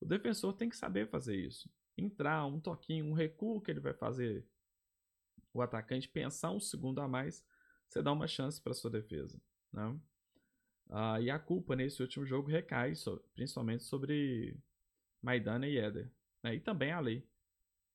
O 0.00 0.06
defensor 0.06 0.52
tem 0.54 0.68
que 0.68 0.76
saber 0.76 1.08
fazer 1.08 1.36
isso. 1.36 1.70
Entrar, 1.96 2.44
um 2.46 2.60
toquinho, 2.60 3.06
um 3.06 3.12
recuo 3.12 3.60
que 3.60 3.70
ele 3.70 3.80
vai 3.80 3.94
fazer 3.94 4.46
o 5.52 5.62
atacante 5.62 6.08
pensar 6.08 6.50
um 6.50 6.58
segundo 6.58 7.00
a 7.00 7.06
mais, 7.06 7.46
você 7.88 8.02
dá 8.02 8.12
uma 8.12 8.26
chance 8.26 8.60
para 8.60 8.74
sua 8.74 8.90
defesa, 8.90 9.40
né? 9.72 9.98
Ah, 10.90 11.20
e 11.20 11.30
a 11.30 11.38
culpa 11.38 11.74
nesse 11.76 12.02
último 12.02 12.26
jogo 12.26 12.50
recai 12.50 12.94
so, 12.94 13.18
principalmente 13.34 13.84
sobre 13.84 14.58
Maidana 15.22 15.66
e 15.66 15.78
Éder, 15.78 16.12
né? 16.42 16.56
e 16.56 16.60
também 16.60 16.92
a 16.92 17.00
lei, 17.00 17.26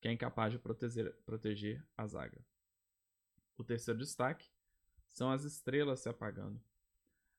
que 0.01 0.08
é 0.08 0.12
incapaz 0.12 0.51
de 0.51 0.58
proteger, 0.58 1.13
proteger 1.25 1.86
a 1.96 2.08
zaga. 2.08 2.44
O 3.58 3.63
terceiro 3.63 4.00
destaque 4.00 4.50
são 5.10 5.30
as 5.30 5.44
estrelas 5.44 6.00
se 6.00 6.10
apagando. 6.10 6.60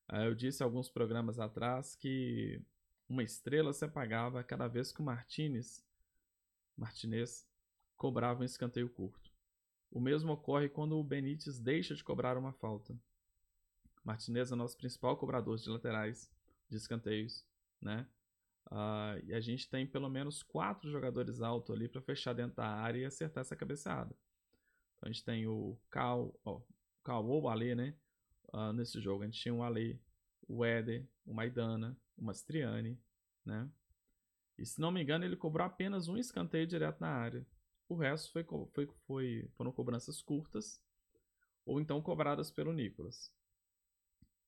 Ah, 0.07 0.25
eu 0.25 0.35
disse 0.35 0.63
alguns 0.63 0.89
programas 0.89 1.39
atrás 1.39 1.97
que 1.97 2.63
uma 3.11 3.25
estrela 3.25 3.73
se 3.73 3.85
apagava 3.85 4.43
cada 4.45 4.69
vez 4.69 4.93
que 4.93 5.01
o 5.01 5.05
Martinez, 5.05 5.85
Martinez 6.77 7.45
cobrava 7.97 8.41
um 8.41 8.45
escanteio 8.45 8.89
curto. 8.89 9.31
O 9.91 10.01
mesmo 10.01 10.33
ocorre 10.33 10.69
quando 10.69 10.97
o 10.97 11.03
Benítez 11.03 11.59
deixa 11.59 11.93
de 11.93 12.05
cobrar 12.05 12.39
uma 12.39 12.53
falta. 12.53 12.97
Martinez 14.05 14.53
é 14.53 14.55
nosso 14.55 14.77
principal 14.77 15.17
cobrador 15.17 15.59
de 15.59 15.69
laterais, 15.69 16.31
de 16.69 16.77
escanteios, 16.77 17.45
né? 17.83 18.07
Uh, 18.71 19.19
e 19.25 19.35
a 19.35 19.41
gente 19.41 19.69
tem 19.69 19.85
pelo 19.85 20.09
menos 20.09 20.45
quatro 20.45 20.89
jogadores 20.89 21.43
altos 21.43 21.75
ali 21.75 21.89
para 21.89 22.01
fechar 22.01 22.33
dentro 22.33 22.57
da 22.57 22.69
área 22.69 23.01
e 23.01 23.05
acertar 23.05 23.41
essa 23.41 23.57
cabeçada. 23.57 24.17
Então 24.97 25.09
a 25.09 25.13
gente 25.13 25.25
tem 25.25 25.49
o 25.49 25.77
Cal, 25.91 26.33
ó, 26.45 26.61
Cauô, 27.03 27.41
o 27.41 27.49
Ale, 27.49 27.75
né? 27.75 27.97
Uh, 28.55 28.73
nesse 28.73 29.01
jogo. 29.01 29.25
A 29.25 29.27
gente 29.27 29.41
tinha 29.41 29.53
o 29.55 29.65
Ale, 29.65 30.01
o 30.47 30.65
Éder, 30.65 31.05
o 31.27 31.35
Maidana, 31.35 31.97
o 32.21 32.25
Mastriani, 32.25 33.01
né? 33.45 33.71
E 34.59 34.67
se 34.67 34.81
não 34.81 34.93
me 34.93 35.03
engano, 35.03 35.25
ele 35.25 35.37
cobrou 35.37 35.67
apenas 35.67 36.07
um 36.07 36.17
escanteio 36.17 36.67
direto 36.67 37.01
na 37.01 37.09
área. 37.09 37.47
O 37.89 37.97
resto 37.97 38.31
foi, 38.31 38.45
foi, 38.73 38.87
foi, 39.07 39.51
foram 39.57 39.73
cobranças 39.73 40.21
curtas 40.21 40.81
ou 41.65 41.81
então 41.81 42.01
cobradas 42.03 42.51
pelo 42.51 42.73
Nicolas. 42.73 43.33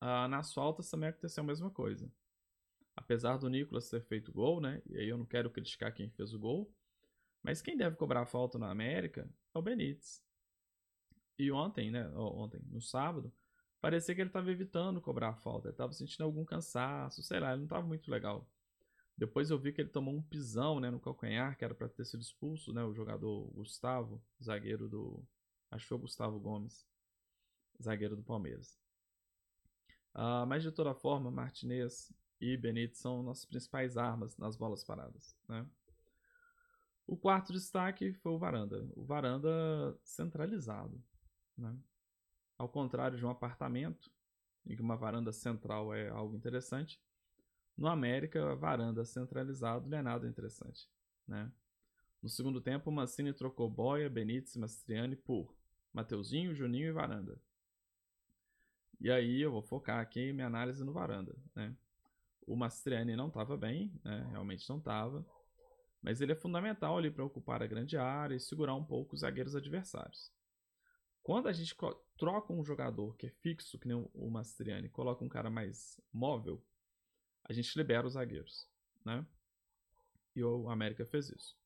Ah, 0.00 0.28
nas 0.28 0.52
faltas 0.52 0.90
também 0.90 1.08
aconteceu 1.08 1.42
a 1.42 1.46
mesma 1.46 1.70
coisa. 1.70 2.12
Apesar 2.94 3.38
do 3.38 3.48
Nicolas 3.48 3.88
ter 3.88 4.02
feito 4.02 4.32
gol, 4.32 4.60
né? 4.60 4.82
E 4.86 4.98
aí 4.98 5.08
eu 5.08 5.16
não 5.16 5.24
quero 5.24 5.50
criticar 5.50 5.94
quem 5.94 6.10
fez 6.10 6.34
o 6.34 6.38
gol. 6.38 6.70
Mas 7.42 7.62
quem 7.62 7.76
deve 7.76 7.96
cobrar 7.96 8.22
a 8.22 8.26
falta 8.26 8.58
na 8.58 8.70
América 8.70 9.28
é 9.54 9.58
o 9.58 9.62
Benítez. 9.62 10.22
E 11.38 11.50
ontem, 11.50 11.90
né? 11.90 12.08
Ontem, 12.10 12.60
no 12.66 12.80
sábado, 12.80 13.32
parecia 13.82 14.14
que 14.14 14.20
ele 14.20 14.28
estava 14.30 14.50
evitando 14.50 15.00
cobrar 15.00 15.30
a 15.30 15.34
falta. 15.34 15.66
Ele 15.66 15.74
estava 15.74 15.92
sentindo 15.92 16.22
algum 16.22 16.44
cansaço, 16.44 17.20
sei 17.22 17.40
lá, 17.40 17.50
ele 17.50 17.58
não 17.58 17.64
estava 17.64 17.84
muito 17.84 18.08
legal. 18.08 18.48
Depois 19.18 19.50
eu 19.50 19.58
vi 19.58 19.72
que 19.72 19.80
ele 19.80 19.90
tomou 19.90 20.14
um 20.14 20.22
pisão 20.22 20.78
né, 20.80 20.88
no 20.88 21.00
calcanhar, 21.00 21.58
que 21.58 21.64
era 21.64 21.74
para 21.74 21.88
ter 21.88 22.04
sido 22.04 22.22
expulso, 22.22 22.72
né? 22.72 22.82
O 22.84 22.94
jogador 22.94 23.50
Gustavo, 23.52 24.22
zagueiro 24.42 24.88
do. 24.88 25.22
Acho 25.70 25.84
que 25.84 25.88
foi 25.88 25.98
o 25.98 26.02
Gustavo 26.02 26.38
Gomes, 26.38 26.86
zagueiro 27.82 28.16
do 28.16 28.22
Palmeiras. 28.22 28.78
Uh, 30.14 30.46
mas 30.46 30.62
de 30.62 30.70
toda 30.70 30.94
forma, 30.94 31.30
Martinez 31.30 32.12
e 32.40 32.56
Benítez 32.56 32.98
são 32.98 33.22
nossas 33.22 33.44
principais 33.44 33.96
armas 33.96 34.36
nas 34.36 34.56
bolas 34.56 34.84
paradas. 34.84 35.36
Né? 35.48 35.66
O 37.06 37.16
quarto 37.16 37.52
destaque 37.52 38.12
foi 38.14 38.32
o 38.32 38.38
Varanda. 38.38 38.88
O 38.94 39.04
Varanda 39.04 39.98
centralizado. 40.04 41.02
Né? 41.56 41.76
Ao 42.58 42.68
contrário 42.68 43.18
de 43.18 43.24
um 43.24 43.30
apartamento, 43.30 44.10
em 44.66 44.76
que 44.76 44.82
uma 44.82 44.96
varanda 44.96 45.32
central 45.32 45.92
é 45.94 46.08
algo 46.08 46.36
interessante, 46.36 47.00
no 47.76 47.88
América, 47.88 48.52
a 48.52 48.54
varanda 48.54 49.04
centralizado 49.04 49.88
não 49.88 49.98
é 49.98 50.02
nada 50.02 50.28
interessante. 50.28 50.88
Né? 51.26 51.50
No 52.22 52.28
segundo 52.28 52.60
tempo, 52.60 52.90
Mancini 52.90 53.32
trocou 53.32 53.68
Boia, 53.68 54.08
Benítez 54.08 54.54
e 54.54 54.58
Mastriani 54.58 55.16
por 55.16 55.54
Mateuzinho, 55.92 56.54
Juninho 56.54 56.88
e 56.88 56.92
Varanda. 56.92 57.40
E 59.00 59.10
aí 59.10 59.40
eu 59.40 59.50
vou 59.50 59.62
focar 59.62 59.98
aqui 59.98 60.32
minha 60.32 60.46
análise 60.46 60.84
no 60.84 60.92
Varanda. 60.92 61.34
Né? 61.54 61.74
O 62.46 62.54
Mastriani 62.54 63.16
não 63.16 63.28
estava 63.28 63.56
bem, 63.56 63.92
né? 64.04 64.28
realmente 64.30 64.68
não 64.68 64.78
estava. 64.78 65.26
Mas 66.00 66.20
ele 66.20 66.32
é 66.32 66.36
fundamental 66.36 66.98
ali 66.98 67.10
para 67.10 67.24
ocupar 67.24 67.62
a 67.62 67.66
grande 67.66 67.96
área 67.96 68.34
e 68.34 68.40
segurar 68.40 68.74
um 68.74 68.84
pouco 68.84 69.14
os 69.14 69.20
zagueiros 69.20 69.56
adversários. 69.56 70.32
Quando 71.22 71.48
a 71.48 71.52
gente 71.52 71.76
troca 72.18 72.52
um 72.52 72.64
jogador 72.64 73.16
que 73.16 73.26
é 73.26 73.30
fixo, 73.30 73.78
que 73.78 73.86
nem 73.86 73.96
o 74.12 74.30
Mastriani, 74.30 74.88
coloca 74.88 75.24
um 75.24 75.28
cara 75.28 75.48
mais 75.48 76.00
móvel, 76.12 76.62
a 77.44 77.52
gente 77.52 77.76
libera 77.76 78.06
os 78.06 78.14
zagueiros, 78.14 78.68
né? 79.04 79.24
E 80.34 80.42
o 80.42 80.68
América 80.68 81.04
fez 81.06 81.28
isso. 81.30 81.56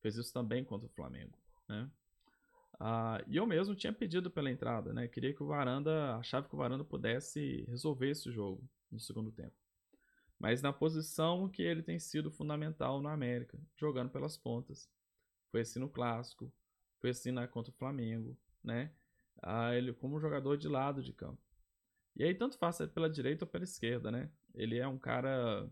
Fez 0.00 0.16
isso 0.16 0.32
também 0.32 0.64
contra 0.64 0.86
o 0.86 0.90
Flamengo, 0.90 1.38
né? 1.68 1.90
Ah, 2.78 3.22
e 3.26 3.36
eu 3.36 3.46
mesmo 3.46 3.74
tinha 3.74 3.92
pedido 3.92 4.30
pela 4.30 4.50
entrada, 4.50 4.92
né? 4.92 5.08
Queria 5.08 5.32
que 5.32 5.42
o 5.42 5.46
Varanda, 5.46 6.16
achava 6.16 6.46
que 6.46 6.54
o 6.54 6.58
Varanda 6.58 6.84
pudesse 6.84 7.64
resolver 7.68 8.10
esse 8.10 8.30
jogo 8.30 8.68
no 8.90 9.00
segundo 9.00 9.32
tempo. 9.32 9.56
Mas 10.38 10.60
na 10.60 10.72
posição 10.72 11.48
que 11.48 11.62
ele 11.62 11.82
tem 11.82 11.98
sido 11.98 12.30
fundamental 12.30 13.00
no 13.00 13.08
América, 13.08 13.58
jogando 13.76 14.10
pelas 14.10 14.36
pontas. 14.36 14.90
Foi 15.50 15.62
assim 15.62 15.78
no 15.78 15.88
Clássico, 15.88 16.52
foi 17.00 17.10
assim 17.10 17.30
na 17.30 17.48
contra 17.48 17.72
o 17.72 17.76
Flamengo, 17.76 18.36
né? 18.62 18.92
Ah, 19.42 19.74
ele 19.74 19.92
como 19.92 20.20
jogador 20.20 20.56
de 20.56 20.68
lado 20.68 21.02
de 21.02 21.12
campo. 21.12 21.42
E 22.16 22.24
aí 22.24 22.34
tanto 22.34 22.58
faz 22.58 22.78
pela 22.94 23.10
direita 23.10 23.44
ou 23.44 23.50
pela 23.50 23.64
esquerda, 23.64 24.10
né? 24.10 24.30
Ele 24.54 24.78
é 24.78 24.88
um 24.88 24.98
cara 24.98 25.70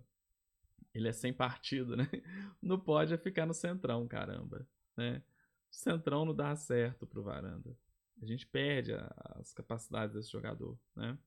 ele 0.95 1.09
é 1.09 1.13
sem 1.13 1.33
partido, 1.33 1.97
né? 1.97 2.09
Não 2.63 2.79
pode 2.79 3.17
ficar 3.19 3.47
no 3.47 3.53
centrão, 3.53 4.07
caramba, 4.07 4.67
né? 4.97 5.23
O 5.71 5.75
centrão 5.75 6.25
não 6.25 6.35
dá 6.35 6.55
certo 6.55 7.05
pro 7.05 7.25
Varanda. 7.25 7.77
A 8.23 8.25
gente 8.25 8.47
perde 8.47 8.93
as 9.35 9.53
capacidades 9.53 10.15
desse 10.15 10.31
jogador, 10.31 10.79
né? 10.95 11.19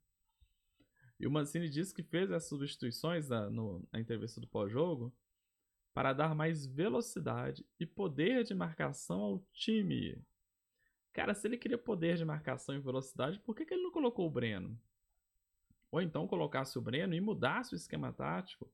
E 1.20 1.28
o 1.28 1.32
Mancini 1.32 1.70
disse 1.70 1.94
que 1.94 2.02
fez 2.02 2.32
essas 2.32 2.48
substituições 2.48 3.28
na, 3.28 3.50
no, 3.50 3.86
na 3.92 4.00
entrevista 4.00 4.40
do 4.40 4.48
pós-jogo 4.48 5.14
para 5.94 6.14
dar 6.14 6.34
mais 6.34 6.66
velocidade 6.66 7.66
e 7.78 7.86
poder 7.86 8.46
de 8.46 8.54
marcação 8.54 9.20
ao 9.20 9.40
time. 9.52 10.24
Cara, 11.18 11.34
se 11.34 11.48
ele 11.48 11.58
queria 11.58 11.80
poder 11.80 12.16
de 12.16 12.24
marcação 12.24 12.76
e 12.76 12.80
velocidade, 12.80 13.40
por 13.40 13.56
que, 13.56 13.66
que 13.66 13.74
ele 13.74 13.82
não 13.82 13.90
colocou 13.90 14.28
o 14.28 14.30
Breno? 14.30 14.80
Ou 15.90 16.00
então 16.00 16.28
colocasse 16.28 16.78
o 16.78 16.82
Breno 16.82 17.16
e 17.16 17.20
mudasse 17.20 17.74
o 17.74 17.76
esquema 17.76 18.14
tático, 18.14 18.72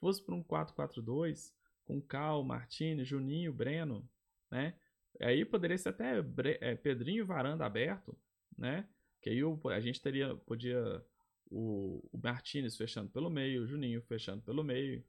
fosse 0.00 0.20
para 0.20 0.34
um 0.34 0.42
4-4-2, 0.42 1.52
com 1.84 2.02
Cal, 2.02 2.42
Martini, 2.42 3.04
Juninho, 3.04 3.52
Breno, 3.52 4.04
né? 4.50 4.74
Aí 5.20 5.44
poderia 5.44 5.78
ser 5.78 5.90
até 5.90 6.24
é, 6.60 6.74
Pedrinho 6.74 7.20
e 7.20 7.24
Varanda 7.24 7.64
aberto, 7.64 8.18
né? 8.58 8.88
Que 9.22 9.30
aí 9.30 9.40
a 9.72 9.80
gente 9.80 10.02
teria, 10.02 10.34
podia 10.34 11.00
o, 11.48 12.02
o 12.12 12.18
Martinez 12.20 12.76
fechando 12.76 13.10
pelo 13.10 13.30
meio, 13.30 13.62
o 13.62 13.66
Juninho 13.68 14.02
fechando 14.02 14.42
pelo 14.42 14.64
meio. 14.64 15.04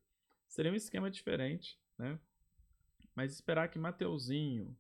Seria 0.48 0.72
um 0.72 0.76
esquema 0.76 1.10
diferente, 1.10 1.76
né? 1.98 2.20
Mas 3.16 3.34
esperar 3.34 3.68
que 3.68 3.80
Mateuzinho 3.80 4.78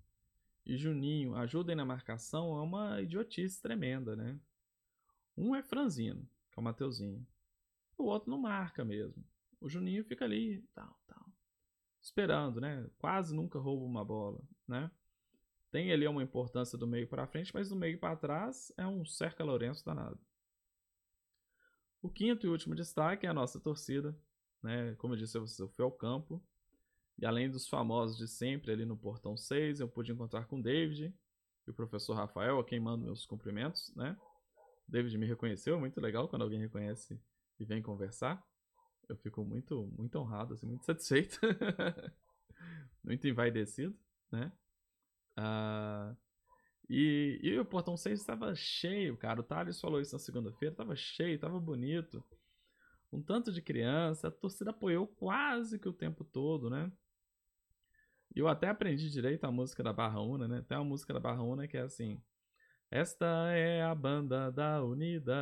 e 0.67 0.75
Juninho 0.75 1.33
ajudem 1.35 1.77
na 1.77 1.85
marcação 1.85 2.57
é 2.57 2.61
uma 2.61 3.01
idiotice 3.01 3.61
tremenda, 3.61 4.17
né? 4.17 4.37
Um 5.37 5.55
é 5.55 5.63
franzino, 5.63 6.29
que 6.51 6.59
é 6.59 6.61
o 6.61 6.63
Mateuzinho. 6.63 7.25
O 7.97 8.03
outro 8.03 8.29
não 8.29 8.37
marca 8.37 8.83
mesmo. 8.83 9.23
O 9.61 9.69
Juninho 9.69 10.03
fica 10.03 10.25
ali, 10.25 10.61
tal, 10.73 10.99
tal. 11.07 11.25
Esperando, 12.01 12.59
né? 12.59 12.85
Quase 12.97 13.33
nunca 13.33 13.57
rouba 13.57 13.85
uma 13.85 14.03
bola, 14.03 14.41
né? 14.67 14.91
Tem 15.71 15.89
ali 15.93 16.05
uma 16.05 16.21
importância 16.21 16.77
do 16.77 16.85
meio 16.85 17.07
para 17.07 17.27
frente, 17.27 17.53
mas 17.53 17.69
do 17.69 17.75
meio 17.75 17.97
para 17.97 18.17
trás 18.17 18.69
é 18.75 18.85
um 18.85 19.05
cerca 19.05 19.45
Lourenço 19.45 19.85
danado. 19.85 20.19
O 22.01 22.09
quinto 22.09 22.45
e 22.45 22.49
último 22.49 22.75
destaque 22.75 23.25
é 23.25 23.29
a 23.29 23.33
nossa 23.33 23.57
torcida, 23.57 24.17
né? 24.61 24.95
Como 24.95 25.13
eu 25.13 25.17
disse, 25.17 25.37
eu 25.37 25.69
fui 25.69 25.85
ao 25.85 25.91
campo 25.91 26.43
e 27.19 27.25
além 27.25 27.49
dos 27.49 27.67
famosos 27.67 28.17
de 28.17 28.27
sempre 28.27 28.71
ali 28.71 28.85
no 28.85 28.97
portão 28.97 29.35
6, 29.35 29.79
eu 29.79 29.87
pude 29.87 30.11
encontrar 30.11 30.45
com 30.45 30.59
o 30.59 30.61
David 30.61 31.13
e 31.65 31.71
o 31.71 31.73
professor 31.73 32.13
Rafael, 32.13 32.59
a 32.59 32.63
quem 32.63 32.79
mando 32.79 33.05
meus 33.05 33.25
cumprimentos, 33.25 33.93
né? 33.95 34.15
O 34.87 34.91
David 34.91 35.17
me 35.17 35.25
reconheceu, 35.25 35.75
é 35.75 35.79
muito 35.79 35.99
legal 35.99 36.27
quando 36.27 36.43
alguém 36.43 36.59
reconhece 36.59 37.19
e 37.59 37.65
vem 37.65 37.81
conversar. 37.81 38.41
Eu 39.09 39.17
fico 39.17 39.43
muito, 39.43 39.91
muito 39.97 40.17
honrado, 40.19 40.53
assim, 40.53 40.67
muito 40.67 40.85
satisfeito. 40.85 41.39
muito 43.03 43.27
envaidecido, 43.27 43.97
né? 44.31 44.51
Uh, 45.37 46.15
e, 46.89 47.39
e 47.41 47.59
o 47.59 47.65
portão 47.65 47.97
6 47.97 48.19
estava 48.19 48.53
cheio, 48.55 49.17
cara. 49.17 49.39
O 49.39 49.43
Thales 49.43 49.79
falou 49.79 49.99
isso 49.99 50.13
na 50.13 50.19
segunda-feira, 50.19 50.73
estava 50.73 50.95
cheio, 50.95 51.35
estava 51.35 51.59
bonito. 51.59 52.23
Um 53.11 53.21
tanto 53.21 53.51
de 53.51 53.61
criança, 53.61 54.27
a 54.27 54.31
torcida 54.31 54.71
apoiou 54.71 55.07
quase 55.07 55.79
que 55.79 55.87
o 55.87 55.93
tempo 55.93 56.23
todo, 56.23 56.69
né? 56.69 56.91
Eu 58.37 58.47
até 58.47 58.67
aprendi 58.67 59.09
direito 59.09 59.45
a 59.45 59.51
música 59.51 59.81
da 59.81 59.91
Barra 59.91 60.21
Una, 60.21 60.47
né? 60.47 60.61
Tem 60.61 60.77
uma 60.77 60.83
música 60.83 61.11
da 61.11 61.19
Barra 61.19 61.41
Una 61.41 61.67
que 61.67 61.75
é 61.75 61.81
assim: 61.81 62.21
Esta 62.91 63.25
é 63.51 63.81
a 63.81 63.95
banda 63.95 64.51
da 64.51 64.83
Unida, 64.83 65.33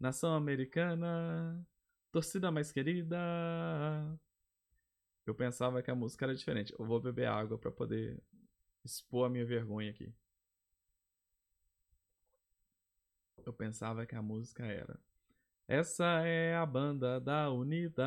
nação 0.00 0.34
americana, 0.34 1.62
torcida 2.10 2.50
mais 2.50 2.72
querida. 2.72 3.18
Eu 5.26 5.34
pensava 5.34 5.82
que 5.82 5.90
a 5.90 5.94
música 5.94 6.24
era 6.24 6.34
diferente. 6.34 6.74
Eu 6.78 6.86
vou 6.86 6.98
beber 6.98 7.26
água 7.28 7.58
para 7.58 7.70
poder 7.70 8.22
expor 8.82 9.26
a 9.26 9.30
minha 9.30 9.44
vergonha 9.44 9.90
aqui. 9.90 10.10
Eu 13.44 13.52
pensava 13.52 14.06
que 14.06 14.14
a 14.14 14.22
música 14.22 14.64
era 14.64 14.98
Essa 15.68 16.26
é 16.26 16.56
a 16.56 16.64
banda 16.64 17.20
da 17.20 17.50
Unida, 17.50 18.04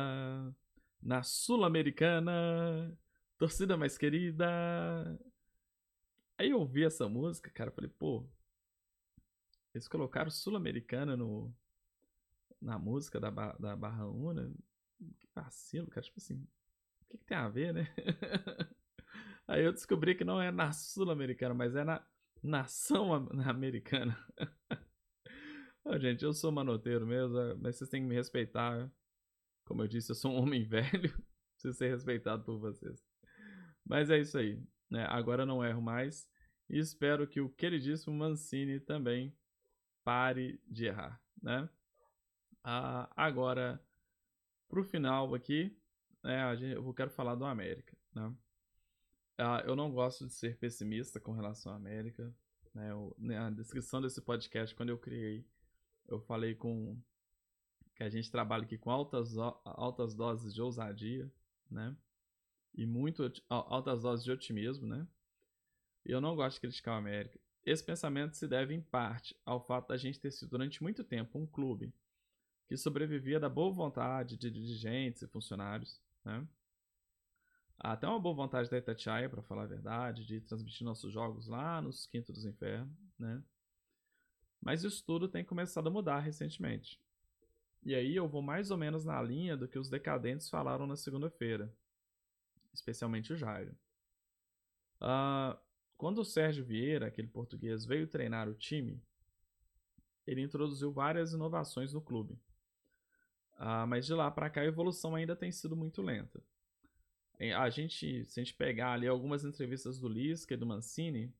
na 1.00 1.22
Sul-Americana, 1.22 2.98
torcida 3.38 3.76
mais 3.76 3.96
querida. 3.98 4.46
Aí 6.38 6.50
eu 6.50 6.60
ouvi 6.60 6.84
essa 6.84 7.08
música, 7.08 7.50
cara, 7.50 7.70
falei, 7.70 7.90
pô, 7.90 8.26
eles 9.74 9.88
colocaram 9.88 10.30
Sul-Americana 10.30 11.16
no 11.16 11.54
na 12.60 12.78
música 12.78 13.20
da, 13.20 13.30
da 13.30 13.76
Barra 13.76 14.06
Una. 14.06 14.50
Que 15.18 15.28
vacilo, 15.34 15.86
cara. 15.88 16.04
Tipo 16.04 16.18
assim, 16.18 16.34
o 17.02 17.04
que, 17.10 17.18
que 17.18 17.24
tem 17.24 17.36
a 17.36 17.48
ver, 17.48 17.74
né? 17.74 17.86
Aí 19.46 19.62
eu 19.64 19.72
descobri 19.72 20.14
que 20.14 20.24
não 20.24 20.40
é 20.40 20.50
na 20.50 20.72
Sul-Americana, 20.72 21.54
mas 21.54 21.76
é 21.76 21.84
na 21.84 22.04
nação 22.42 23.12
americana. 23.14 24.16
oh, 25.84 25.98
gente, 25.98 26.24
eu 26.24 26.32
sou 26.32 26.50
manoteiro 26.50 27.06
mesmo, 27.06 27.36
mas 27.60 27.76
vocês 27.76 27.90
têm 27.90 28.02
que 28.02 28.08
me 28.08 28.14
respeitar. 28.14 28.90
Como 29.64 29.82
eu 29.82 29.88
disse, 29.88 30.10
eu 30.10 30.16
sou 30.16 30.32
um 30.32 30.42
homem 30.42 30.64
velho. 30.66 31.12
Preciso 31.52 31.74
ser 31.74 31.90
respeitado 31.90 32.44
por 32.44 32.58
vocês. 32.58 33.04
Mas 33.86 34.10
é 34.10 34.18
isso 34.18 34.36
aí. 34.36 34.60
Né? 34.90 35.06
Agora 35.08 35.46
não 35.46 35.64
erro 35.64 35.80
mais. 35.80 36.28
E 36.68 36.78
espero 36.78 37.26
que 37.26 37.40
o 37.40 37.48
queridíssimo 37.48 38.14
Mancini 38.14 38.80
também 38.80 39.34
pare 40.02 40.60
de 40.66 40.86
errar, 40.86 41.20
né? 41.40 41.68
Ah, 42.62 43.08
agora, 43.16 43.80
pro 44.68 44.82
final 44.82 45.32
aqui, 45.34 45.76
né, 46.22 46.42
eu 46.74 46.92
quero 46.92 47.10
falar 47.10 47.36
do 47.36 47.44
América, 47.44 47.96
né? 48.12 48.34
Ah, 49.38 49.62
eu 49.64 49.76
não 49.76 49.92
gosto 49.92 50.26
de 50.26 50.32
ser 50.32 50.56
pessimista 50.58 51.20
com 51.20 51.32
relação 51.32 51.72
à 51.72 51.76
América. 51.76 52.34
Né? 52.74 52.90
Eu, 52.90 53.14
na 53.18 53.50
descrição 53.50 54.00
desse 54.00 54.20
podcast, 54.20 54.74
quando 54.74 54.88
eu 54.88 54.98
criei, 54.98 55.46
eu 56.08 56.20
falei 56.20 56.54
com 56.54 57.00
que 57.94 58.02
a 58.02 58.08
gente 58.08 58.30
trabalha 58.30 58.64
aqui 58.64 58.76
com 58.76 58.90
altas, 58.90 59.36
altas 59.64 60.14
doses 60.14 60.54
de 60.54 60.60
ousadia, 60.60 61.30
né? 61.70 61.96
E 62.76 62.84
muito 62.84 63.32
altas 63.48 64.02
doses 64.02 64.24
de 64.24 64.30
otimismo, 64.30 64.86
né? 64.86 65.06
Eu 66.04 66.20
não 66.20 66.36
gosto 66.36 66.56
de 66.56 66.60
criticar 66.60 66.94
o 66.94 66.98
América. 66.98 67.40
Esse 67.64 67.82
pensamento 67.82 68.36
se 68.36 68.46
deve, 68.46 68.74
em 68.74 68.80
parte, 68.80 69.34
ao 69.44 69.60
fato 69.60 69.88
da 69.88 69.96
gente 69.96 70.20
ter 70.20 70.30
sido 70.30 70.50
durante 70.50 70.82
muito 70.82 71.02
tempo 71.02 71.38
um 71.38 71.46
clube 71.46 71.92
que 72.68 72.76
sobrevivia 72.76 73.40
da 73.40 73.48
boa 73.48 73.72
vontade 73.72 74.36
de 74.36 74.50
dirigentes 74.50 75.22
e 75.22 75.26
funcionários, 75.26 76.00
né? 76.24 76.46
Até 77.78 78.06
uma 78.06 78.20
boa 78.20 78.34
vontade 78.34 78.70
da 78.70 78.78
Itatiaia, 78.78 79.28
para 79.28 79.42
falar 79.42 79.64
a 79.64 79.66
verdade, 79.66 80.24
de 80.24 80.40
transmitir 80.40 80.84
nossos 80.84 81.12
jogos 81.12 81.46
lá 81.46 81.80
nos 81.80 82.06
Quintos 82.06 82.34
dos 82.34 82.44
Infernos, 82.44 82.96
né? 83.18 83.42
Mas 84.60 84.82
isso 84.82 85.04
tudo 85.04 85.28
tem 85.28 85.44
começado 85.44 85.86
a 85.86 85.90
mudar 85.90 86.20
recentemente. 86.20 87.00
E 87.84 87.94
aí 87.94 88.16
eu 88.16 88.26
vou 88.26 88.42
mais 88.42 88.70
ou 88.70 88.76
menos 88.76 89.04
na 89.04 89.20
linha 89.22 89.56
do 89.56 89.68
que 89.68 89.78
os 89.78 89.88
decadentes 89.88 90.48
falaram 90.48 90.86
na 90.86 90.96
segunda-feira, 90.96 91.72
especialmente 92.76 93.32
o 93.32 93.36
Jairo. 93.36 93.76
Uh, 95.00 95.58
quando 95.96 96.18
o 96.18 96.24
Sérgio 96.24 96.64
Vieira, 96.64 97.06
aquele 97.06 97.28
português, 97.28 97.84
veio 97.84 98.06
treinar 98.06 98.48
o 98.48 98.54
time, 98.54 99.02
ele 100.26 100.42
introduziu 100.42 100.92
várias 100.92 101.32
inovações 101.32 101.92
no 101.92 102.00
clube. 102.00 102.34
Uh, 103.54 103.86
mas 103.88 104.04
de 104.04 104.12
lá 104.12 104.30
para 104.30 104.50
cá 104.50 104.60
a 104.60 104.66
evolução 104.66 105.14
ainda 105.14 105.34
tem 105.34 105.50
sido 105.50 105.74
muito 105.74 106.02
lenta. 106.02 106.42
A 107.58 107.68
gente, 107.68 108.24
se 108.24 108.40
a 108.40 108.42
gente 108.42 108.54
pegar 108.54 108.92
ali 108.92 109.06
algumas 109.06 109.44
entrevistas 109.44 109.98
do 109.98 110.08
Lisca 110.08 110.54
e 110.54 110.56
do 110.56 110.64
Mancini, 110.64 111.34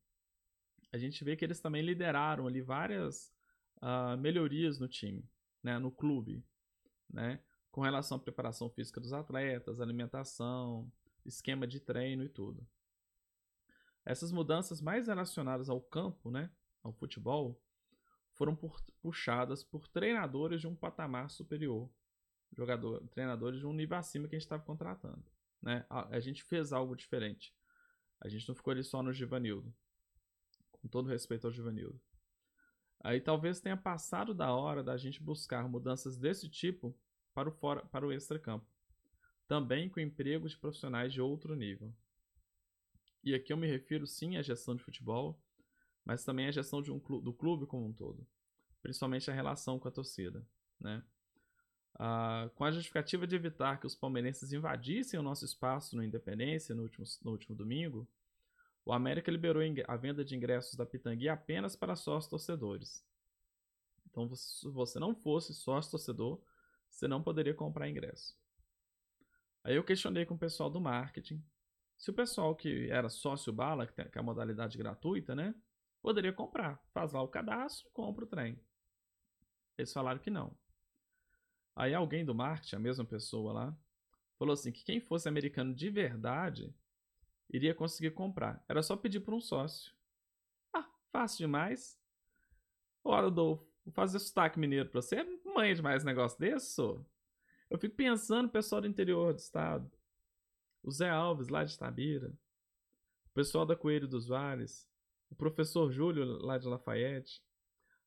a 0.92 0.98
gente 0.98 1.24
vê 1.24 1.36
que 1.36 1.44
eles 1.44 1.60
também 1.60 1.82
lideraram 1.82 2.46
ali 2.46 2.60
várias 2.60 3.32
uh, 3.78 4.16
melhorias 4.18 4.78
no 4.78 4.88
time, 4.88 5.24
né, 5.62 5.78
no 5.78 5.90
clube, 5.90 6.44
né, 7.08 7.40
com 7.70 7.80
relação 7.80 8.18
à 8.18 8.20
preparação 8.20 8.68
física 8.68 9.00
dos 9.00 9.14
atletas, 9.14 9.80
alimentação, 9.80 10.90
esquema 11.26 11.66
de 11.66 11.80
treino 11.80 12.24
e 12.24 12.28
tudo. 12.28 12.66
Essas 14.04 14.30
mudanças 14.30 14.80
mais 14.80 15.08
relacionadas 15.08 15.68
ao 15.68 15.80
campo, 15.80 16.30
né, 16.30 16.50
ao 16.82 16.92
futebol, 16.92 17.60
foram 18.32 18.54
por, 18.54 18.80
puxadas 19.00 19.64
por 19.64 19.88
treinadores 19.88 20.60
de 20.60 20.66
um 20.66 20.76
patamar 20.76 21.30
superior, 21.30 21.90
jogador, 22.52 23.06
treinadores 23.08 23.58
de 23.58 23.66
um 23.66 23.72
nível 23.72 23.96
acima 23.96 24.28
que 24.28 24.36
a 24.36 24.38
gente 24.38 24.46
estava 24.46 24.62
contratando. 24.62 25.24
Né? 25.60 25.84
A, 25.88 26.16
a, 26.16 26.20
gente 26.20 26.44
fez 26.44 26.72
algo 26.72 26.94
diferente. 26.94 27.54
A 28.20 28.28
gente 28.28 28.46
não 28.46 28.54
ficou 28.54 28.70
ali 28.70 28.84
só 28.84 29.02
no 29.02 29.12
Givanildo. 29.12 29.74
Com 30.70 30.86
todo 30.86 31.08
respeito 31.08 31.46
ao 31.46 31.52
Givanildo. 31.52 32.00
Aí 33.00 33.20
talvez 33.20 33.60
tenha 33.60 33.76
passado 33.76 34.34
da 34.34 34.54
hora 34.54 34.82
da 34.82 34.96
gente 34.96 35.22
buscar 35.22 35.68
mudanças 35.68 36.16
desse 36.16 36.48
tipo 36.48 36.96
para 37.34 37.48
o, 37.48 37.52
fora, 37.52 37.84
para 37.86 38.06
o 38.06 38.12
extracampo. 38.12 38.66
Também 39.46 39.88
com 39.88 40.00
empregos 40.00 40.52
de 40.52 40.58
profissionais 40.58 41.12
de 41.12 41.20
outro 41.20 41.54
nível. 41.54 41.92
E 43.22 43.34
aqui 43.34 43.52
eu 43.52 43.56
me 43.56 43.66
refiro 43.66 44.06
sim 44.06 44.36
à 44.36 44.42
gestão 44.42 44.74
de 44.74 44.82
futebol, 44.82 45.40
mas 46.04 46.24
também 46.24 46.46
à 46.46 46.50
gestão 46.50 46.80
um 46.80 47.20
do 47.20 47.32
clube 47.32 47.66
como 47.66 47.86
um 47.86 47.92
todo. 47.92 48.26
Principalmente 48.82 49.30
a 49.30 49.34
relação 49.34 49.78
com 49.78 49.88
a 49.88 49.90
torcida. 49.90 50.46
Né? 50.80 51.02
Uh, 51.94 52.50
com 52.50 52.64
a 52.64 52.70
justificativa 52.70 53.26
de 53.26 53.34
evitar 53.34 53.80
que 53.80 53.86
os 53.86 53.94
palmeirenses 53.94 54.52
invadissem 54.52 55.18
o 55.18 55.22
nosso 55.22 55.44
espaço 55.44 55.96
no 55.96 56.04
Independência 56.04 56.74
no 56.74 56.82
último, 56.82 57.04
no 57.24 57.30
último 57.32 57.56
domingo, 57.56 58.06
o 58.84 58.92
América 58.92 59.30
liberou 59.30 59.62
a 59.88 59.96
venda 59.96 60.24
de 60.24 60.36
ingressos 60.36 60.76
da 60.76 60.86
Pitangui 60.86 61.28
apenas 61.28 61.74
para 61.74 61.96
sócios 61.96 62.30
torcedores. 62.30 63.04
Então, 64.08 64.32
se 64.36 64.68
você 64.68 65.00
não 65.00 65.14
fosse 65.14 65.52
sócio 65.52 65.90
torcedor, 65.90 66.40
você 66.88 67.08
não 67.08 67.22
poderia 67.22 67.52
comprar 67.52 67.88
ingresso. 67.88 68.38
Aí 69.66 69.74
eu 69.74 69.82
questionei 69.82 70.24
com 70.24 70.34
o 70.34 70.38
pessoal 70.38 70.70
do 70.70 70.80
marketing 70.80 71.44
se 71.98 72.08
o 72.08 72.14
pessoal 72.14 72.54
que 72.54 72.88
era 72.88 73.08
sócio 73.08 73.52
bala, 73.52 73.84
que 73.84 74.00
é 74.00 74.08
a 74.14 74.22
modalidade 74.22 74.78
gratuita, 74.78 75.34
né, 75.34 75.56
poderia 76.00 76.32
comprar. 76.32 76.80
Faz 76.94 77.12
lá 77.12 77.20
o 77.20 77.26
cadastro, 77.26 77.90
compra 77.92 78.24
o 78.24 78.28
trem. 78.28 78.60
Eles 79.76 79.92
falaram 79.92 80.20
que 80.20 80.30
não. 80.30 80.56
Aí 81.74 81.92
alguém 81.94 82.24
do 82.24 82.32
marketing, 82.32 82.76
a 82.76 82.78
mesma 82.78 83.04
pessoa 83.04 83.52
lá, 83.52 83.78
falou 84.38 84.52
assim 84.52 84.70
que 84.70 84.84
quem 84.84 85.00
fosse 85.00 85.28
americano 85.28 85.74
de 85.74 85.90
verdade 85.90 86.72
iria 87.50 87.74
conseguir 87.74 88.12
comprar. 88.12 88.64
Era 88.68 88.84
só 88.84 88.96
pedir 88.96 89.18
para 89.18 89.34
um 89.34 89.40
sócio. 89.40 89.92
Ah, 90.72 90.88
fácil 91.10 91.38
demais. 91.38 92.00
Ora, 93.02 93.26
Adolfo, 93.26 93.66
vou 93.84 93.92
fazer 93.92 94.20
sotaque 94.20 94.60
mineiro 94.60 94.88
para 94.88 95.02
você. 95.02 95.24
Manha 95.44 95.74
demais 95.74 96.04
um 96.04 96.06
negócio 96.06 96.38
desse? 96.38 96.80
Eu 97.70 97.78
fico 97.78 97.96
pensando 97.96 98.48
pessoal 98.48 98.80
do 98.80 98.86
interior 98.86 99.32
do 99.32 99.38
estado. 99.38 99.90
O 100.82 100.90
Zé 100.90 101.10
Alves, 101.10 101.48
lá 101.48 101.64
de 101.64 101.74
Itabira. 101.74 102.28
O 103.26 103.30
pessoal 103.34 103.66
da 103.66 103.76
Coelho 103.76 104.06
dos 104.06 104.28
Vales. 104.28 104.88
O 105.30 105.34
professor 105.34 105.90
Júlio, 105.90 106.24
lá 106.24 106.58
de 106.58 106.66
Lafayette. 106.66 107.42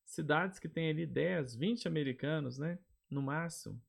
Cidades 0.06 0.60
que 0.60 0.69
tem 0.69 0.89
ali 0.89 1.06
10, 1.06 1.56
20 1.56 1.88
americanos, 1.88 2.58
né? 2.58 2.80
no 3.10 3.22
máximo, 3.22 3.82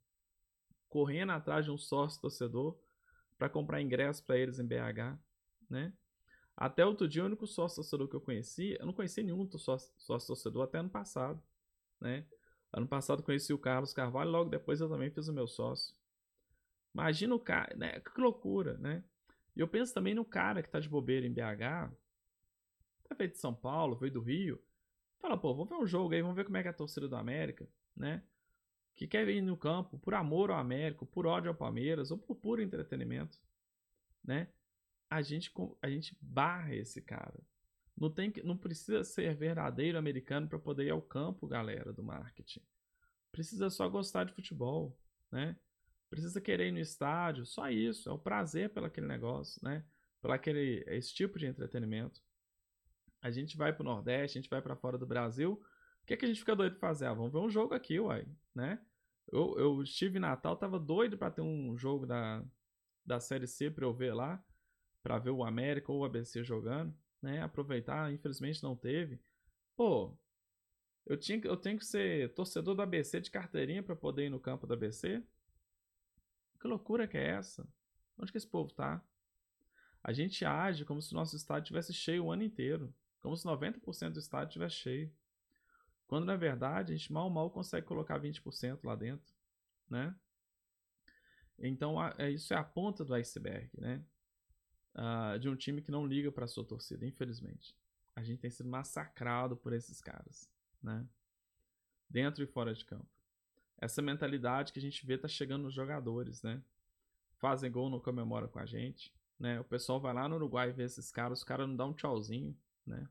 correndo 0.88 1.32
atrás 1.32 1.64
de 1.64 1.70
um 1.70 1.76
sócio 1.76 2.20
torcedor 2.20 2.78
para 3.36 3.48
comprar 3.48 3.80
ingresso 3.80 4.24
para 4.24 4.38
eles 4.38 4.58
em 4.58 4.66
BH, 4.66 5.18
né? 5.68 5.92
Até 6.56 6.84
outro 6.84 7.08
dia, 7.08 7.22
o 7.22 7.26
único 7.26 7.46
sócio 7.46 7.76
torcedor 7.76 8.08
que 8.08 8.16
eu 8.16 8.20
conheci, 8.20 8.76
eu 8.78 8.86
não 8.86 8.92
conheci 8.92 9.22
nenhum 9.22 9.48
sócio, 9.58 9.92
sócio 9.96 10.26
torcedor 10.28 10.64
até 10.64 10.78
ano 10.78 10.90
passado, 10.90 11.42
né? 12.00 12.26
Ano 12.72 12.86
passado 12.86 13.22
conheci 13.22 13.52
o 13.52 13.58
Carlos 13.58 13.92
Carvalho, 13.92 14.30
logo 14.30 14.50
depois 14.50 14.80
eu 14.80 14.88
também 14.88 15.10
fiz 15.10 15.28
o 15.28 15.32
meu 15.32 15.46
sócio. 15.46 15.94
Imagina 16.94 17.34
o 17.34 17.40
cara, 17.40 17.74
né? 17.76 18.00
Que 18.00 18.20
loucura, 18.20 18.76
né? 18.78 19.04
E 19.56 19.60
eu 19.60 19.68
penso 19.68 19.92
também 19.92 20.14
no 20.14 20.24
cara 20.24 20.62
que 20.62 20.70
tá 20.70 20.78
de 20.78 20.88
bobeira 20.88 21.26
em 21.26 21.32
BH, 21.32 21.92
tá 23.08 23.14
veio 23.16 23.30
de 23.30 23.38
São 23.38 23.54
Paulo, 23.54 23.96
veio 23.96 24.12
do 24.12 24.20
Rio, 24.20 24.62
fala, 25.18 25.36
pô, 25.36 25.52
vamos 25.54 25.68
ver 25.68 25.76
um 25.76 25.86
jogo 25.86 26.14
aí, 26.14 26.22
vamos 26.22 26.36
ver 26.36 26.44
como 26.44 26.56
é 26.56 26.62
que 26.62 26.68
é 26.68 26.70
a 26.70 26.74
torcida 26.74 27.08
do 27.08 27.16
América, 27.16 27.68
né? 27.94 28.22
que 29.00 29.06
quer 29.06 29.26
ir 29.30 29.40
no 29.40 29.56
campo 29.56 29.98
por 29.98 30.12
amor 30.12 30.50
ao 30.50 30.58
América, 30.58 31.06
por 31.06 31.26
ódio 31.26 31.48
ao 31.48 31.54
Palmeiras 31.54 32.10
ou 32.10 32.18
por 32.18 32.34
puro 32.34 32.60
entretenimento, 32.60 33.40
né? 34.22 34.48
A 35.08 35.22
gente 35.22 35.50
a 35.80 35.88
gente 35.88 36.14
barra 36.20 36.74
esse 36.74 37.00
cara. 37.00 37.40
Não 38.00 38.10
tem 38.10 38.32
não 38.42 38.56
precisa 38.56 39.04
ser 39.04 39.36
verdadeiro 39.36 39.98
americano 39.98 40.48
para 40.48 40.58
poder 40.58 40.86
ir 40.86 40.90
ao 40.90 41.02
campo, 41.02 41.46
galera 41.46 41.92
do 41.92 42.02
marketing. 42.02 42.62
Precisa 43.30 43.68
só 43.68 43.86
gostar 43.88 44.24
de 44.24 44.32
futebol, 44.32 44.98
né? 45.30 45.54
Precisa 46.08 46.40
querer 46.40 46.68
ir 46.68 46.72
no 46.72 46.80
estádio, 46.80 47.44
só 47.44 47.70
isso, 47.70 48.08
é 48.08 48.12
o 48.12 48.18
prazer 48.18 48.70
pelo 48.70 48.86
aquele 48.86 49.06
negócio, 49.06 49.60
né? 49.62 49.84
Pelo 50.22 50.32
aquele 50.32 50.82
esse 50.88 51.14
tipo 51.14 51.38
de 51.38 51.46
entretenimento. 51.46 52.22
A 53.20 53.30
gente 53.30 53.54
vai 53.56 53.70
para 53.70 53.82
o 53.82 53.84
Nordeste, 53.84 54.38
a 54.38 54.40
gente 54.40 54.50
vai 54.50 54.62
para 54.62 54.74
fora 54.74 54.96
do 54.96 55.06
Brasil, 55.06 55.62
o 56.02 56.06
que, 56.06 56.14
é 56.14 56.16
que 56.16 56.24
a 56.24 56.28
gente 56.28 56.40
fica 56.40 56.56
doido 56.56 56.72
de 56.72 56.80
fazer? 56.80 57.04
Ah, 57.04 57.12
vamos 57.12 57.32
ver 57.32 57.38
um 57.38 57.50
jogo 57.50 57.74
aqui, 57.74 58.00
uai, 58.00 58.26
né? 58.54 58.80
Eu, 59.30 59.56
eu 59.58 59.82
estive 59.82 60.16
em 60.16 60.20
Natal, 60.20 60.56
tava 60.56 60.80
doido 60.80 61.18
para 61.18 61.30
ter 61.30 61.42
um 61.42 61.76
jogo 61.76 62.06
da, 62.06 62.42
da 63.04 63.20
Série 63.20 63.46
C 63.46 63.70
para 63.70 63.84
eu 63.84 63.92
ver 63.92 64.14
lá, 64.14 64.42
para 65.02 65.18
ver 65.18 65.30
o 65.30 65.44
América 65.44 65.92
ou 65.92 66.00
o 66.00 66.04
ABC 66.04 66.42
jogando, 66.42 66.96
né? 67.22 67.42
Aproveitar, 67.42 68.12
infelizmente 68.12 68.62
não 68.62 68.76
teve. 68.76 69.20
Pô, 69.76 70.16
eu, 71.06 71.16
tinha, 71.16 71.40
eu 71.44 71.56
tenho 71.56 71.78
que 71.78 71.84
ser 71.84 72.32
torcedor 72.34 72.74
do 72.74 72.82
ABC 72.82 73.20
de 73.20 73.30
carteirinha 73.30 73.82
para 73.82 73.96
poder 73.96 74.26
ir 74.26 74.30
no 74.30 74.40
campo 74.40 74.66
do 74.66 74.74
ABC? 74.74 75.22
Que 76.60 76.68
loucura 76.68 77.08
que 77.08 77.16
é 77.16 77.30
essa? 77.30 77.66
Onde 78.18 78.30
que 78.30 78.38
esse 78.38 78.46
povo 78.46 78.72
tá? 78.72 79.02
A 80.02 80.12
gente 80.12 80.44
age 80.44 80.84
como 80.84 81.00
se 81.00 81.12
o 81.12 81.16
nosso 81.16 81.36
estádio 81.36 81.68
tivesse 81.68 81.92
cheio 81.92 82.24
o 82.24 82.32
ano 82.32 82.42
inteiro, 82.42 82.94
como 83.20 83.36
se 83.36 83.46
90% 83.46 84.12
do 84.12 84.18
estádio 84.18 84.52
tivesse 84.52 84.76
cheio. 84.76 85.12
Quando 86.06 86.24
na 86.24 86.36
verdade 86.36 86.92
a 86.92 86.96
gente 86.96 87.12
mal 87.12 87.30
mal 87.30 87.50
consegue 87.50 87.86
colocar 87.86 88.18
20% 88.20 88.80
lá 88.82 88.94
dentro, 88.94 89.32
né? 89.88 90.14
Então 91.58 92.00
a, 92.00 92.14
é, 92.18 92.30
isso 92.30 92.52
é 92.52 92.56
a 92.56 92.64
ponta 92.64 93.04
do 93.04 93.14
iceberg, 93.14 93.70
né? 93.78 94.02
Uh, 94.94 95.38
de 95.38 95.48
um 95.48 95.54
time 95.54 95.80
que 95.80 95.90
não 95.90 96.06
liga 96.06 96.32
para 96.32 96.48
sua 96.48 96.64
torcida, 96.64 97.06
infelizmente. 97.06 97.76
A 98.14 98.22
gente 98.22 98.40
tem 98.40 98.50
sido 98.50 98.68
massacrado 98.68 99.56
por 99.56 99.72
esses 99.72 100.00
caras, 100.00 100.50
né? 100.82 101.06
Dentro 102.08 102.42
e 102.42 102.46
fora 102.46 102.74
de 102.74 102.84
campo. 102.84 103.08
Essa 103.78 104.02
mentalidade 104.02 104.72
que 104.72 104.78
a 104.78 104.82
gente 104.82 105.06
vê 105.06 105.16
tá 105.16 105.28
chegando 105.28 105.62
nos 105.62 105.74
jogadores, 105.74 106.42
né? 106.42 106.62
Fazem 107.38 107.70
gol, 107.70 107.88
não 107.88 108.00
comemora 108.00 108.48
com 108.48 108.58
a 108.58 108.66
gente, 108.66 109.14
né? 109.38 109.60
O 109.60 109.64
pessoal 109.64 110.00
vai 110.00 110.12
lá 110.12 110.28
no 110.28 110.34
Uruguai 110.34 110.72
ver 110.72 110.84
esses 110.84 111.10
caras, 111.10 111.38
os 111.38 111.44
caras 111.44 111.68
não 111.68 111.76
dão 111.76 111.90
um 111.90 111.94
tchauzinho, 111.94 112.54
né? 112.84 113.08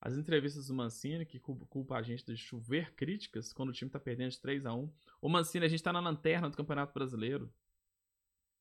As 0.00 0.16
entrevistas 0.16 0.68
do 0.68 0.74
Mancini, 0.74 1.26
que 1.26 1.38
culpa 1.38 1.96
a 1.96 2.02
gente 2.02 2.24
de 2.24 2.34
chover 2.34 2.94
críticas 2.94 3.52
quando 3.52 3.68
o 3.68 3.72
time 3.72 3.90
tá 3.90 4.00
perdendo 4.00 4.30
de 4.30 4.40
3 4.40 4.64
a 4.64 4.72
1 4.72 4.90
O 5.20 5.28
Mancini, 5.28 5.66
a 5.66 5.68
gente 5.68 5.82
tá 5.82 5.92
na 5.92 6.00
lanterna 6.00 6.48
do 6.48 6.56
Campeonato 6.56 6.94
Brasileiro. 6.94 7.52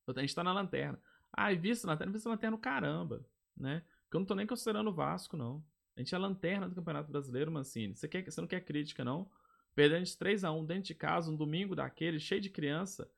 A 0.06 0.20
gente 0.20 0.36
tá 0.36 0.44
na 0.44 0.52
lanterna. 0.52 1.00
Ah, 1.32 1.52
e 1.54 1.58
visto 1.58 1.86
lanterna, 1.86 2.12
visto 2.12 2.30
lanterna 2.30 2.56
no 2.56 2.62
caramba, 2.62 3.26
né? 3.56 3.84
Porque 4.04 4.18
eu 4.18 4.20
não 4.20 4.26
tô 4.26 4.36
nem 4.36 4.48
considerando 4.48 4.90
o 4.90 4.94
Vasco, 4.94 5.38
não. 5.38 5.64
A 5.96 6.00
gente 6.00 6.16
é 6.16 6.18
lanterna 6.18 6.68
do 6.68 6.76
Campeonato 6.76 7.12
Brasileiro, 7.12 7.52
Mancini. 7.52 7.96
Você, 7.96 8.08
quer, 8.08 8.24
você 8.24 8.40
não 8.40 8.48
quer 8.48 8.62
crítica, 8.62 9.04
não? 9.04 9.30
Perdendo 9.76 10.06
de 10.06 10.18
3 10.18 10.44
a 10.44 10.52
1 10.52 10.66
dentro 10.66 10.84
de 10.84 10.96
casa, 10.96 11.32
um 11.32 11.36
domingo 11.36 11.76
daquele, 11.76 12.20
cheio 12.20 12.42
de 12.42 12.50
criança. 12.50 13.12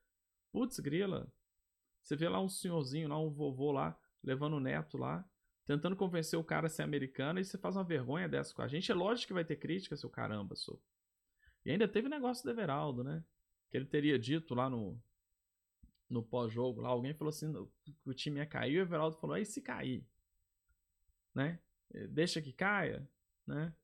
Putz, 0.50 0.78
grila. 0.80 1.32
Você 2.02 2.16
vê 2.16 2.28
lá 2.28 2.40
um 2.40 2.48
senhorzinho, 2.48 3.08
lá 3.08 3.18
um 3.18 3.30
vovô 3.30 3.70
lá, 3.70 3.96
levando 4.22 4.54
o 4.54 4.60
neto 4.60 4.98
lá, 4.98 5.24
tentando 5.64 5.96
convencer 5.96 6.38
o 6.38 6.44
cara 6.44 6.66
a 6.66 6.70
ser 6.70 6.82
americano, 6.82 7.38
e 7.38 7.44
você 7.44 7.56
faz 7.56 7.76
uma 7.76 7.84
vergonha 7.84 8.28
dessa 8.28 8.52
com 8.52 8.62
a 8.62 8.68
gente. 8.68 8.90
É 8.90 8.94
lógico 8.94 9.28
que 9.28 9.34
vai 9.34 9.44
ter 9.44 9.56
crítica, 9.56 9.96
seu 9.96 10.10
caramba, 10.10 10.54
sou. 10.56 10.82
E 11.64 11.70
ainda 11.70 11.86
teve 11.86 12.08
o 12.08 12.10
negócio 12.10 12.44
do 12.44 12.50
Everaldo, 12.50 13.04
né? 13.04 13.24
Que 13.70 13.76
ele 13.76 13.86
teria 13.86 14.18
dito 14.18 14.54
lá 14.54 14.68
no, 14.68 15.00
no 16.12 16.22
pós-jogo, 16.22 16.80
lá 16.80 16.90
alguém 16.90 17.14
falou 17.14 17.30
assim 17.30 17.52
que 17.82 17.96
o 18.04 18.14
time 18.14 18.38
ia 18.38 18.46
cair, 18.46 18.74
e 18.74 18.78
o 18.78 18.82
Everaldo 18.82 19.16
falou, 19.16 19.34
aí 19.34 19.44
se 19.44 19.60
cair, 19.60 20.06
né? 21.34 21.58
Deixa 22.10 22.40
que 22.40 22.52
caia, 22.52 23.08
né? 23.46 23.74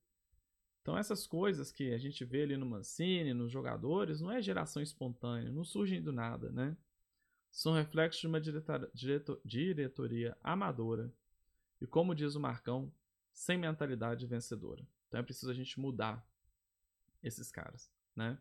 Então 0.82 0.96
essas 0.96 1.26
coisas 1.26 1.72
que 1.72 1.92
a 1.92 1.98
gente 1.98 2.24
vê 2.24 2.42
ali 2.42 2.56
no 2.56 2.64
Mancini, 2.64 3.34
nos 3.34 3.50
jogadores, 3.50 4.20
não 4.20 4.30
é 4.30 4.40
geração 4.40 4.82
espontânea, 4.82 5.50
não 5.50 5.64
surgem 5.64 6.02
do 6.02 6.12
nada, 6.12 6.50
né? 6.50 6.76
São 7.50 7.72
reflexos 7.72 8.20
de 8.20 8.26
uma 8.26 8.40
diretor, 8.40 8.90
diretor, 8.94 9.40
diretoria 9.44 10.36
amadora 10.42 11.12
e, 11.80 11.86
como 11.86 12.14
diz 12.14 12.34
o 12.34 12.40
Marcão, 12.40 12.92
sem 13.32 13.56
mentalidade 13.56 14.26
vencedora. 14.26 14.86
Então 15.08 15.20
é 15.20 15.22
preciso 15.22 15.50
a 15.50 15.54
gente 15.54 15.80
mudar 15.80 16.26
esses 17.22 17.50
caras, 17.50 17.90
né? 18.14 18.38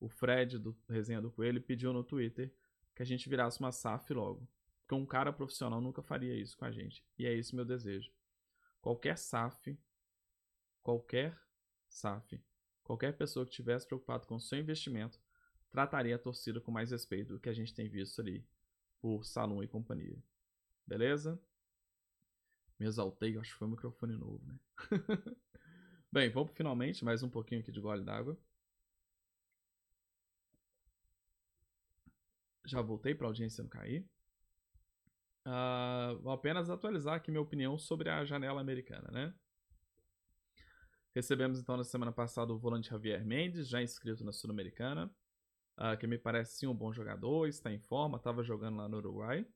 O 0.00 0.08
Fred 0.08 0.58
do 0.58 0.76
Resenha 0.88 1.20
do 1.22 1.30
Coelho 1.30 1.62
pediu 1.62 1.92
no 1.92 2.04
Twitter 2.04 2.52
que 2.94 3.02
a 3.02 3.06
gente 3.06 3.28
virasse 3.28 3.60
uma 3.60 3.72
SAF 3.72 4.12
logo. 4.12 4.48
Porque 4.80 4.94
um 4.94 5.06
cara 5.06 5.32
profissional 5.32 5.80
nunca 5.80 6.02
faria 6.02 6.34
isso 6.34 6.56
com 6.56 6.64
a 6.64 6.70
gente. 6.70 7.04
E 7.18 7.26
é 7.26 7.32
esse 7.32 7.54
meu 7.54 7.64
desejo. 7.64 8.12
Qualquer 8.80 9.16
SAF, 9.16 9.78
qualquer 10.82 11.38
SAF, 11.88 12.42
qualquer 12.82 13.16
pessoa 13.16 13.44
que 13.46 13.50
estivesse 13.50 13.86
preocupado 13.86 14.26
com 14.26 14.36
o 14.36 14.40
seu 14.40 14.58
investimento, 14.58 15.18
trataria 15.70 16.14
a 16.16 16.18
torcida 16.18 16.60
com 16.60 16.70
mais 16.70 16.90
respeito 16.90 17.32
do 17.32 17.40
que 17.40 17.48
a 17.48 17.52
gente 17.52 17.74
tem 17.74 17.88
visto 17.88 18.20
ali 18.20 18.46
por 19.00 19.24
Salom 19.24 19.62
e 19.62 19.68
companhia. 19.68 20.22
Beleza? 20.86 21.40
Me 22.78 22.86
exaltei, 22.86 23.36
acho 23.38 23.52
que 23.52 23.58
foi 23.58 23.68
um 23.68 23.72
microfone 23.72 24.16
novo, 24.16 24.44
né? 24.46 24.58
Bem, 26.12 26.30
vamos 26.30 26.52
finalmente 26.52 27.04
mais 27.04 27.22
um 27.22 27.28
pouquinho 27.28 27.60
aqui 27.60 27.72
de 27.72 27.80
gole 27.80 28.04
d'água. 28.04 28.38
Já 32.64 32.80
voltei 32.80 33.14
para 33.14 33.26
a 33.26 33.28
audiência 33.28 33.62
não 33.62 33.68
cair. 33.68 34.06
Uh, 35.46 36.18
vou 36.22 36.32
apenas 36.32 36.70
atualizar 36.70 37.14
aqui 37.16 37.30
minha 37.30 37.42
opinião 37.42 37.76
sobre 37.76 38.08
a 38.08 38.24
janela 38.24 38.60
americana, 38.60 39.10
né? 39.10 39.34
Recebemos 41.14 41.60
então 41.60 41.76
na 41.76 41.84
semana 41.84 42.10
passada 42.10 42.52
o 42.52 42.58
volante 42.58 42.88
Javier 42.88 43.24
Mendes, 43.24 43.68
já 43.68 43.82
inscrito 43.82 44.24
na 44.24 44.32
Sul-Americana, 44.32 45.14
uh, 45.78 45.96
que 45.98 46.06
me 46.06 46.18
parece 46.18 46.58
sim 46.58 46.66
um 46.66 46.74
bom 46.74 46.92
jogador, 46.92 47.46
está 47.46 47.70
em 47.70 47.78
forma, 47.78 48.16
estava 48.16 48.42
jogando 48.42 48.78
lá 48.78 48.88
no 48.88 48.96
Uruguai. 48.96 49.46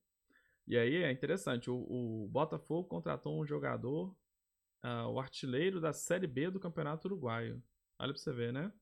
E 0.67 0.77
aí 0.77 1.03
é 1.03 1.11
interessante, 1.11 1.71
o, 1.71 1.75
o 1.75 2.29
Botafogo 2.29 2.87
contratou 2.87 3.41
um 3.41 3.47
jogador, 3.47 4.15
uh, 4.85 5.09
o 5.09 5.19
artilheiro 5.19 5.81
da 5.81 5.93
Série 5.93 6.27
B 6.27 6.51
do 6.51 6.61
Campeonato 6.61 7.09
Uruguaio. 7.09 7.63
Olha 7.99 8.13
pra 8.13 8.23
você 8.23 8.33
ver, 8.33 8.53
né? 8.53 8.73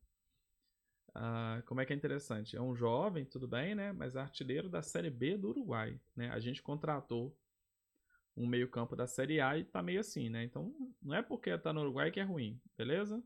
Uh, 1.16 1.62
como 1.64 1.80
é 1.80 1.86
que 1.86 1.94
é 1.94 1.96
interessante? 1.96 2.56
É 2.56 2.60
um 2.60 2.76
jovem, 2.76 3.24
tudo 3.24 3.48
bem, 3.48 3.74
né? 3.74 3.90
Mas 3.90 4.14
é 4.14 4.20
artilheiro 4.20 4.68
da 4.68 4.82
Série 4.82 5.08
B 5.08 5.38
do 5.38 5.48
Uruguai, 5.48 5.98
né? 6.14 6.30
A 6.30 6.38
gente 6.38 6.62
contratou 6.62 7.34
um 8.36 8.46
meio 8.46 8.68
campo 8.68 8.94
da 8.94 9.06
Série 9.06 9.40
A 9.40 9.56
e 9.56 9.64
tá 9.64 9.82
meio 9.82 10.00
assim, 10.00 10.28
né? 10.28 10.44
Então, 10.44 10.74
não 11.00 11.14
é 11.14 11.22
porque 11.22 11.56
tá 11.56 11.72
no 11.72 11.80
Uruguai 11.80 12.10
que 12.10 12.20
é 12.20 12.22
ruim, 12.22 12.60
beleza? 12.76 13.16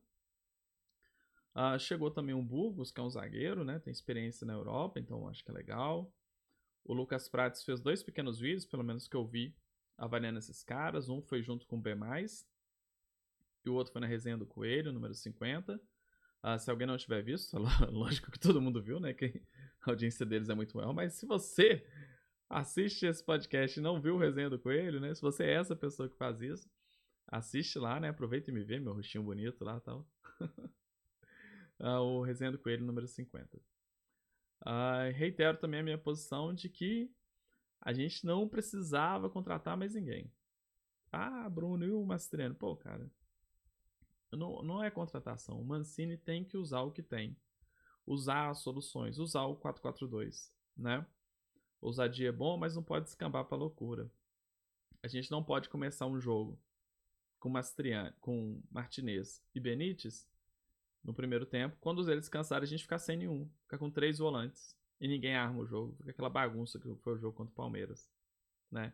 Uh, 1.52 1.76
chegou 1.80 2.12
também 2.12 2.32
um 2.32 2.46
Burgos, 2.46 2.92
que 2.92 3.00
é 3.00 3.02
um 3.02 3.10
zagueiro, 3.10 3.64
né? 3.64 3.80
Tem 3.80 3.90
experiência 3.90 4.46
na 4.46 4.52
Europa, 4.52 5.00
então 5.00 5.28
acho 5.28 5.42
que 5.42 5.50
é 5.50 5.54
legal. 5.54 6.14
O 6.84 6.94
Lucas 6.94 7.28
Prates 7.28 7.64
fez 7.64 7.80
dois 7.80 8.04
pequenos 8.04 8.38
vídeos, 8.38 8.64
pelo 8.64 8.84
menos 8.84 9.08
que 9.08 9.16
eu 9.16 9.26
vi, 9.26 9.52
avaliando 9.98 10.38
esses 10.38 10.62
caras. 10.62 11.08
Um 11.08 11.20
foi 11.20 11.42
junto 11.42 11.66
com 11.66 11.76
o 11.76 11.80
B+, 11.80 11.96
e 13.64 13.68
o 13.68 13.74
outro 13.74 13.92
foi 13.92 14.00
na 14.00 14.06
resenha 14.06 14.38
do 14.38 14.46
Coelho, 14.46 14.92
número 14.92 15.12
50. 15.12 15.80
Ah, 16.42 16.58
se 16.58 16.70
alguém 16.70 16.86
não 16.86 16.96
tiver 16.96 17.22
visto, 17.22 17.56
lógico 17.92 18.30
que 18.30 18.38
todo 18.38 18.60
mundo 18.62 18.82
viu, 18.82 18.98
né? 18.98 19.12
Que 19.12 19.42
a 19.82 19.90
audiência 19.90 20.24
deles 20.24 20.48
é 20.48 20.54
muito 20.54 20.76
maior. 20.76 20.92
Mas 20.92 21.14
se 21.14 21.26
você 21.26 21.86
assiste 22.48 23.06
esse 23.06 23.22
podcast 23.24 23.78
e 23.78 23.82
não 23.82 24.00
viu 24.00 24.16
o 24.16 24.18
resenha 24.18 24.48
do 24.48 24.58
Coelho, 24.58 25.00
né? 25.00 25.14
Se 25.14 25.20
você 25.20 25.44
é 25.44 25.54
essa 25.54 25.76
pessoa 25.76 26.08
que 26.08 26.16
faz 26.16 26.40
isso, 26.40 26.68
assiste 27.26 27.78
lá, 27.78 28.00
né? 28.00 28.08
Aproveita 28.08 28.50
e 28.50 28.54
me 28.54 28.64
vê, 28.64 28.80
meu 28.80 28.94
rostinho 28.94 29.22
bonito 29.22 29.64
lá 29.64 29.76
e 29.76 29.80
tal. 29.80 30.08
ah, 31.78 32.00
o 32.00 32.22
resenha 32.22 32.52
do 32.52 32.58
Coelho 32.58 32.84
número 32.84 33.06
50. 33.06 33.60
Uh, 34.62 35.12
reitero 35.14 35.58
também 35.58 35.80
a 35.80 35.82
minha 35.82 35.98
posição 35.98 36.54
de 36.54 36.68
que 36.68 37.10
a 37.80 37.92
gente 37.92 38.26
não 38.26 38.48
precisava 38.48 39.30
contratar 39.30 39.76
mais 39.76 39.94
ninguém. 39.94 40.30
Ah, 41.12 41.48
Bruno 41.48 41.84
e 41.84 41.90
o 41.90 42.04
Mastriano. 42.04 42.54
Pô, 42.54 42.76
cara. 42.76 43.10
Não, 44.32 44.62
não 44.62 44.82
é 44.82 44.90
contratação. 44.90 45.60
O 45.60 45.64
Mancini 45.64 46.16
tem 46.16 46.44
que 46.44 46.56
usar 46.56 46.82
o 46.82 46.92
que 46.92 47.02
tem. 47.02 47.36
Usar 48.06 48.50
as 48.50 48.58
soluções. 48.58 49.18
Usar 49.18 49.44
o 49.44 49.56
442, 49.56 50.52
né? 50.76 51.06
Ousadia 51.80 52.28
é 52.28 52.32
bom, 52.32 52.56
mas 52.56 52.76
não 52.76 52.82
pode 52.82 53.06
descambar 53.06 53.44
pra 53.44 53.56
loucura. 53.56 54.10
A 55.02 55.08
gente 55.08 55.30
não 55.30 55.42
pode 55.42 55.68
começar 55.68 56.06
um 56.06 56.20
jogo 56.20 56.58
com 57.38 57.48
Mastriano, 57.48 58.12
com 58.20 58.62
Martinez 58.70 59.42
e 59.54 59.60
Benítez 59.60 60.28
no 61.02 61.14
primeiro 61.14 61.46
tempo. 61.46 61.76
Quando 61.80 62.08
eles 62.10 62.28
cansarem, 62.28 62.64
a 62.64 62.68
gente 62.68 62.82
ficar 62.82 62.98
sem 62.98 63.16
nenhum. 63.16 63.48
Ficar 63.62 63.78
com 63.78 63.90
três 63.90 64.18
volantes. 64.18 64.76
E 65.00 65.08
ninguém 65.08 65.34
arma 65.34 65.60
o 65.60 65.66
jogo. 65.66 65.96
Fica 65.96 66.10
aquela 66.10 66.28
bagunça 66.28 66.78
que 66.78 66.94
foi 66.96 67.14
o 67.14 67.18
jogo 67.18 67.34
contra 67.34 67.52
o 67.52 67.56
Palmeiras. 67.56 68.10
Né? 68.70 68.92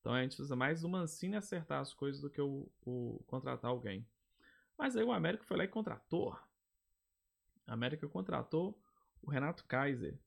Então 0.00 0.12
a 0.12 0.20
gente 0.22 0.36
precisa 0.36 0.56
mais 0.56 0.80
do 0.82 0.88
Mancini 0.88 1.36
acertar 1.36 1.80
as 1.80 1.94
coisas 1.94 2.20
do 2.20 2.28
que 2.28 2.40
o, 2.40 2.68
o 2.84 3.22
contratar 3.28 3.70
alguém. 3.70 4.04
Mas 4.78 4.96
aí 4.96 5.04
o 5.04 5.12
América 5.12 5.44
foi 5.44 5.56
lá 5.56 5.64
e 5.64 5.68
contratou. 5.68 6.32
A 7.66 7.72
América 7.72 8.08
contratou 8.08 8.78
o 9.22 9.30
Renato 9.30 9.64
Kaiser. 9.64 10.18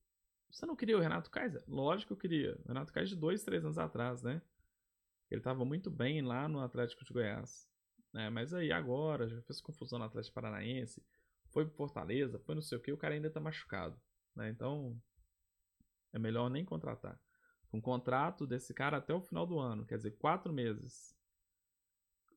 Você 0.50 0.66
não 0.66 0.76
queria 0.76 0.98
o 0.98 1.02
Renato 1.02 1.30
Kaiser? 1.30 1.64
Lógico 1.68 2.08
que 2.08 2.14
eu 2.14 2.18
queria. 2.18 2.58
O 2.64 2.68
Renato 2.70 2.94
Kaiser 2.94 3.16
de 3.16 3.20
dois, 3.20 3.44
três 3.44 3.64
anos 3.64 3.78
atrás, 3.78 4.24
né? 4.24 4.42
Ele 5.30 5.40
estava 5.40 5.66
muito 5.66 5.92
bem 5.92 6.22
lá 6.22 6.48
no 6.48 6.62
Atlético 6.62 7.04
de 7.04 7.12
Goiás. 7.12 7.70
Né? 8.14 8.30
Mas 8.30 8.54
aí 8.54 8.72
agora, 8.72 9.28
já 9.28 9.42
fez 9.42 9.60
confusão 9.60 10.00
no 10.00 10.06
Atlético 10.06 10.36
Paranaense 10.36 11.04
foi 11.50 11.66
pro 11.66 11.76
Fortaleza, 11.76 12.40
foi 12.40 12.56
não 12.56 12.62
sei 12.62 12.78
o 12.78 12.82
que, 12.82 12.92
o 12.92 12.98
cara 12.98 13.14
ainda 13.14 13.30
tá 13.30 13.40
machucado. 13.40 14.00
Né? 14.36 14.50
Então, 14.50 15.00
é 16.14 16.20
melhor 16.20 16.50
nem 16.50 16.64
contratar. 16.64 17.20
Um 17.74 17.82
contrato 17.82 18.48
desse 18.48 18.74
cara 18.74 18.98
até 18.98 19.14
o 19.14 19.22
final 19.22 19.46
do 19.46 19.60
ano, 19.60 19.86
quer 19.86 19.98
dizer, 19.98 20.12
quatro 20.12 20.54
meses. 20.54 21.16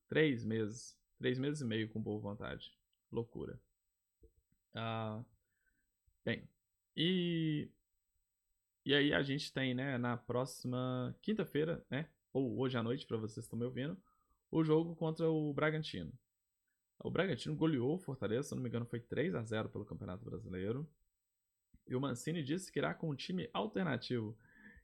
Três 0.08 0.44
meses. 0.44 0.98
Três 1.20 1.38
meses 1.38 1.60
e 1.60 1.66
meio 1.66 1.86
com 1.90 2.00
boa 2.00 2.18
vontade. 2.18 2.74
Loucura. 3.12 3.60
Ah, 4.72 5.22
bem, 6.24 6.48
e, 6.96 7.68
e 8.86 8.94
aí 8.94 9.12
a 9.12 9.20
gente 9.20 9.52
tem, 9.52 9.74
né, 9.74 9.98
na 9.98 10.16
próxima 10.16 11.14
quinta-feira, 11.20 11.84
né, 11.90 12.08
ou 12.32 12.58
hoje 12.58 12.78
à 12.78 12.82
noite, 12.82 13.06
para 13.06 13.18
vocês 13.18 13.44
estão 13.44 13.58
me 13.58 13.66
ouvindo, 13.66 13.98
o 14.50 14.64
jogo 14.64 14.96
contra 14.96 15.28
o 15.28 15.52
Bragantino. 15.52 16.10
O 16.98 17.10
Bragantino 17.10 17.54
goleou 17.54 17.96
o 17.96 17.98
Fortaleza, 17.98 18.48
se 18.48 18.54
não 18.54 18.62
me 18.62 18.70
engano, 18.70 18.86
foi 18.86 19.00
3 19.00 19.34
a 19.34 19.42
0 19.42 19.68
pelo 19.68 19.84
Campeonato 19.84 20.24
Brasileiro. 20.24 20.88
E 21.86 21.94
o 21.94 22.00
Mancini 22.00 22.42
disse 22.42 22.72
que 22.72 22.78
irá 22.78 22.94
com 22.94 23.10
um 23.10 23.14
time 23.14 23.50
alternativo. 23.52 24.34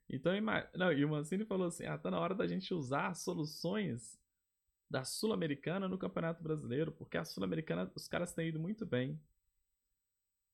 Então, 0.07 0.33
não, 0.75 0.93
e 0.93 1.03
o 1.03 1.09
Mancini 1.09 1.45
falou 1.45 1.65
assim: 1.67 1.85
ah, 1.85 1.97
tá 1.97 2.11
na 2.11 2.19
hora 2.19 2.35
da 2.35 2.45
gente 2.45 2.75
usar 2.75 3.15
soluções 3.15 4.19
da 4.89 5.03
Sul-Americana 5.03 5.87
no 5.87 5.97
Campeonato 5.97 6.41
Brasileiro, 6.41 6.91
porque 6.91 7.17
a 7.17 7.25
Sul-Americana 7.25 7.91
os 7.95 8.07
caras 8.07 8.33
têm 8.33 8.49
ido 8.49 8.59
muito 8.59 8.85
bem. 8.85 9.19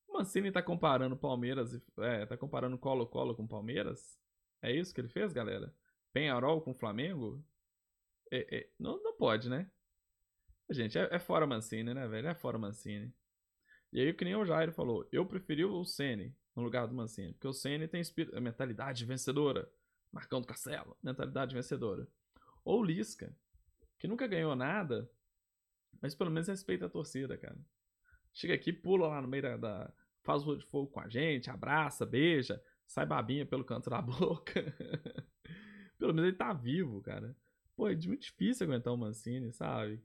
O 0.08 0.14
Mancini 0.14 0.52
tá 0.52 0.62
comparando 0.62 1.18
Palmeiras, 1.18 1.80
é, 2.00 2.26
tá 2.26 2.38
comparando 2.38 2.78
Colo-Colo 2.78 3.36
com 3.36 3.48
Palmeiras? 3.48 4.20
É 4.62 4.72
isso 4.72 4.94
que 4.94 5.02
ele 5.02 5.10
fez, 5.10 5.34
galera? 5.34 5.74
Penharol 6.12 6.62
com 6.62 6.74
Flamengo? 6.74 7.44
É, 8.32 8.58
é, 8.58 8.70
não, 8.80 9.02
não 9.02 9.16
pode, 9.18 9.50
né? 9.50 9.70
Gente, 10.70 10.98
é, 10.98 11.08
é 11.12 11.20
fora 11.20 11.46
Mancini, 11.46 11.94
né, 11.94 12.08
velho? 12.08 12.28
É 12.28 12.36
fora 12.36 12.58
Mancini. 12.58 13.14
E 13.92 14.02
aí, 14.02 14.14
que 14.14 14.26
nem 14.26 14.36
o 14.36 14.46
Jair 14.46 14.72
falou, 14.72 15.08
eu 15.12 15.26
preferi 15.26 15.66
o 15.66 15.86
Ceni 15.86 16.36
no 16.56 16.64
lugar 16.64 16.88
do 16.88 16.96
Mancini, 16.96 17.34
porque 17.34 17.48
o 17.48 17.54
Ceni 17.54 17.88
tem 17.88 18.02
espírito, 18.02 18.40
mentalidade 18.42 19.06
vencedora. 19.06 19.70
Marcão 20.12 20.40
do 20.40 20.48
Castelo, 20.48 20.96
mentalidade 21.02 21.56
vencedora. 21.56 22.08
Ou 22.64 22.84
Lisca, 22.84 23.36
que 24.04 24.08
nunca 24.08 24.28
ganhou 24.28 24.54
nada, 24.54 25.10
Mas 26.02 26.14
pelo 26.14 26.30
menos 26.30 26.50
respeita 26.50 26.88
a 26.88 26.90
torcida, 26.90 27.38
cara. 27.38 27.58
Chega 28.34 28.54
aqui, 28.54 28.74
pula 28.74 29.08
lá 29.08 29.22
no 29.22 29.30
meio 29.30 29.44
da. 29.44 29.56
da 29.56 29.94
faz 30.22 30.46
o 30.46 30.58
de 30.58 30.66
fogo 30.66 30.92
com 30.92 31.00
a 31.00 31.08
gente, 31.08 31.50
abraça, 31.50 32.06
beija, 32.06 32.62
sai 32.86 33.06
babinha 33.06 33.46
pelo 33.46 33.64
canto 33.64 33.90
da 33.90 34.02
boca. 34.04 34.62
pelo 35.98 36.14
menos 36.14 36.28
ele 36.28 36.36
tá 36.36 36.52
vivo, 36.52 37.02
cara. 37.02 37.34
Pô, 37.78 37.88
é 37.88 37.96
muito 37.96 38.24
difícil 38.24 38.66
aguentar 38.66 38.94
o 38.94 38.98
Mancini, 38.98 39.54
sabe? 39.54 40.04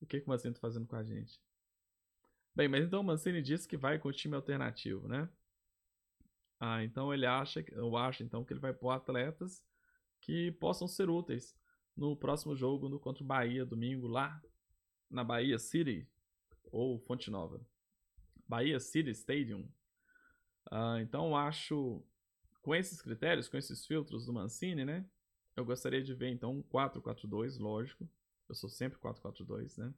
O 0.00 0.06
que, 0.06 0.18
que 0.18 0.26
o 0.26 0.28
Mancini 0.28 0.54
tá 0.54 0.60
fazendo 0.60 0.88
com 0.88 0.96
a 0.96 1.04
gente? 1.04 1.40
Bem, 2.52 2.66
mas 2.66 2.84
então 2.84 3.00
o 3.00 3.04
Mancini 3.04 3.40
disse 3.40 3.68
que 3.68 3.76
vai 3.76 3.96
com 3.96 4.08
o 4.08 4.12
time 4.12 4.34
alternativo, 4.34 5.06
né? 5.06 5.28
Ah, 6.58 6.82
então 6.82 7.14
ele 7.14 7.26
acha, 7.26 7.64
eu 7.70 7.96
acho 7.96 8.24
então 8.24 8.44
que 8.44 8.52
ele 8.52 8.60
vai 8.60 8.72
pôr 8.72 8.90
atletas 8.90 9.64
que 10.20 10.50
possam 10.50 10.88
ser 10.88 11.08
úteis 11.08 11.56
no 11.96 12.16
próximo 12.16 12.56
jogo 12.56 12.88
no 12.88 12.98
contra 12.98 13.22
o 13.22 13.26
Bahia 13.26 13.64
domingo 13.64 14.06
lá 14.06 14.42
na 15.10 15.22
Bahia 15.22 15.58
City 15.58 16.08
ou 16.70 16.98
Fonte 16.98 17.30
Nova. 17.30 17.64
Bahia 18.48 18.80
City 18.80 19.10
Stadium. 19.10 19.68
Ah, 20.70 20.98
então 21.00 21.36
acho 21.36 22.04
com 22.62 22.74
esses 22.74 23.00
critérios, 23.00 23.48
com 23.48 23.56
esses 23.56 23.86
filtros 23.86 24.26
do 24.26 24.32
Mancini, 24.32 24.84
né? 24.84 25.06
Eu 25.56 25.64
gostaria 25.64 26.02
de 26.02 26.14
ver 26.14 26.30
então 26.30 26.52
um 26.52 26.62
4-4-2, 26.62 27.58
lógico. 27.58 28.08
Eu 28.48 28.54
sou 28.54 28.68
sempre 28.68 28.98
4-4-2, 28.98 29.78
né? 29.78 29.94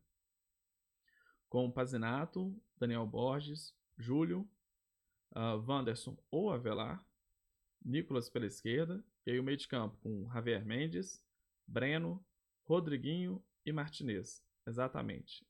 Com 1.48 1.70
Pazinato, 1.70 2.54
Daniel 2.76 3.06
Borges, 3.06 3.74
Júlio, 3.96 4.48
uh, 5.32 5.58
Wanderson 5.66 6.16
ou 6.30 6.52
Avelar, 6.52 7.04
Nicolas 7.84 8.28
pela 8.28 8.46
esquerda, 8.46 9.02
e 9.24 9.30
aí 9.30 9.40
o 9.40 9.44
meio 9.44 9.56
de 9.56 9.68
campo 9.68 9.96
com 10.02 10.28
Javier 10.32 10.64
Mendes, 10.64 11.24
Breno, 11.66 12.24
Rodriguinho 12.64 13.44
e 13.64 13.72
Martinez. 13.72 14.44
Exatamente. 14.66 15.46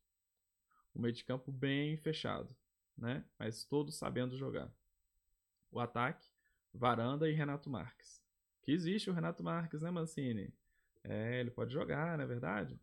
O 0.94 1.00
meio 1.00 1.14
de 1.14 1.24
campo 1.24 1.52
bem 1.52 1.96
fechado, 1.96 2.54
né? 2.96 3.24
Mas 3.38 3.64
todos 3.64 3.96
sabendo 3.96 4.36
jogar. 4.36 4.72
O 5.70 5.80
ataque, 5.80 6.26
Varanda 6.72 7.28
e 7.28 7.34
Renato 7.34 7.68
Marques. 7.68 8.22
Que 8.62 8.72
existe 8.72 9.10
o 9.10 9.12
Renato 9.12 9.42
Marques, 9.42 9.82
né, 9.82 9.90
Mancini? 9.90 10.52
É, 11.04 11.40
ele 11.40 11.50
pode 11.50 11.72
jogar, 11.72 12.16
não 12.16 12.24
é 12.24 12.26
verdade? 12.26 12.80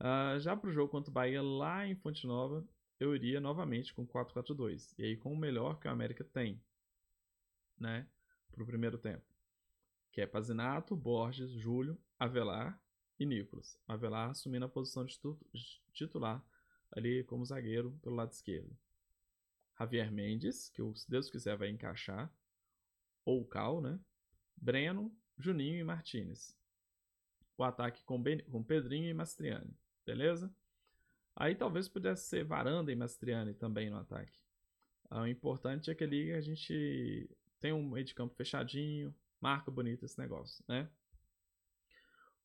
Uh, 0.00 0.40
já 0.40 0.56
para 0.56 0.70
o 0.70 0.72
jogo 0.72 0.90
contra 0.90 1.10
o 1.10 1.12
Bahia 1.12 1.42
lá 1.42 1.86
em 1.86 1.94
Fonte 1.94 2.26
Nova, 2.26 2.66
eu 2.98 3.14
iria 3.14 3.40
novamente 3.40 3.92
com 3.92 4.06
4-4-2. 4.06 4.94
E 4.98 5.04
aí 5.04 5.16
com 5.16 5.32
o 5.32 5.36
melhor 5.36 5.78
que 5.78 5.86
o 5.86 5.90
América 5.90 6.24
tem, 6.24 6.62
né? 7.78 8.06
Para 8.50 8.62
o 8.62 8.66
primeiro 8.66 8.98
tempo. 8.98 9.24
Que 10.10 10.22
é 10.22 10.26
Pazinato, 10.26 10.96
Borges, 10.96 11.50
Júlio, 11.50 11.98
Avelar 12.20 12.78
e 13.18 13.24
Nicolas. 13.24 13.78
Avelar 13.88 14.28
assumindo 14.28 14.66
a 14.66 14.68
posição 14.68 15.06
de 15.06 15.18
titular 15.94 16.44
ali 16.92 17.24
como 17.24 17.46
zagueiro 17.46 17.98
pelo 18.02 18.14
lado 18.14 18.30
esquerdo. 18.30 18.76
Javier 19.78 20.12
Mendes, 20.12 20.68
que 20.68 20.82
se 20.94 21.10
Deus 21.10 21.30
quiser 21.30 21.56
vai 21.56 21.70
encaixar. 21.70 22.30
Ou 23.24 23.42
Cal, 23.46 23.80
né? 23.80 23.98
Breno, 24.54 25.10
Juninho 25.38 25.78
e 25.78 25.84
Martinez. 25.84 26.54
O 27.56 27.64
ataque 27.64 28.04
com, 28.04 28.20
ben... 28.20 28.40
com 28.44 28.62
Pedrinho 28.62 29.08
e 29.08 29.14
Mastriani. 29.14 29.74
Beleza? 30.04 30.54
Aí 31.34 31.54
talvez 31.54 31.88
pudesse 31.88 32.28
ser 32.28 32.44
Varanda 32.44 32.92
e 32.92 32.96
Mastriani 32.96 33.54
também 33.54 33.88
no 33.88 33.96
ataque. 33.96 34.38
Ah, 35.08 35.22
o 35.22 35.26
importante 35.26 35.90
é 35.90 35.94
que 35.94 36.04
ali 36.04 36.34
a 36.34 36.40
gente 36.42 37.30
tem 37.58 37.72
um 37.72 37.88
meio 37.88 38.04
de 38.04 38.14
campo 38.14 38.34
fechadinho, 38.34 39.14
marca 39.40 39.70
bonito 39.70 40.04
esse 40.04 40.18
negócio, 40.18 40.62
né? 40.68 40.90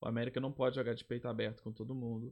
O 0.05 0.07
América 0.07 0.39
não 0.39 0.51
pode 0.51 0.75
jogar 0.75 0.93
de 0.93 1.03
peito 1.03 1.27
aberto 1.27 1.63
com 1.63 1.71
todo 1.71 1.95
mundo, 1.95 2.27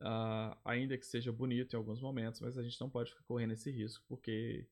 uh, 0.00 0.56
ainda 0.64 0.96
que 0.96 1.04
seja 1.04 1.32
bonito 1.32 1.74
em 1.74 1.76
alguns 1.76 2.00
momentos, 2.00 2.40
mas 2.40 2.56
a 2.56 2.62
gente 2.62 2.80
não 2.80 2.88
pode 2.88 3.10
ficar 3.10 3.24
correndo 3.24 3.52
esse 3.52 3.68
risco, 3.68 4.04
porque 4.06 4.64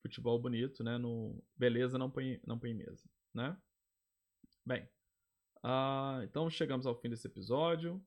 futebol 0.00 0.38
bonito, 0.38 0.84
né? 0.84 0.96
No, 0.96 1.42
beleza 1.56 1.98
não 1.98 2.08
põe, 2.08 2.40
não 2.46 2.56
põe 2.56 2.72
mesa, 2.72 3.10
né? 3.34 3.56
Bem, 4.64 4.88
uh, 5.64 6.22
então 6.22 6.48
chegamos 6.48 6.86
ao 6.86 6.94
fim 6.94 7.10
desse 7.10 7.26
episódio. 7.26 8.00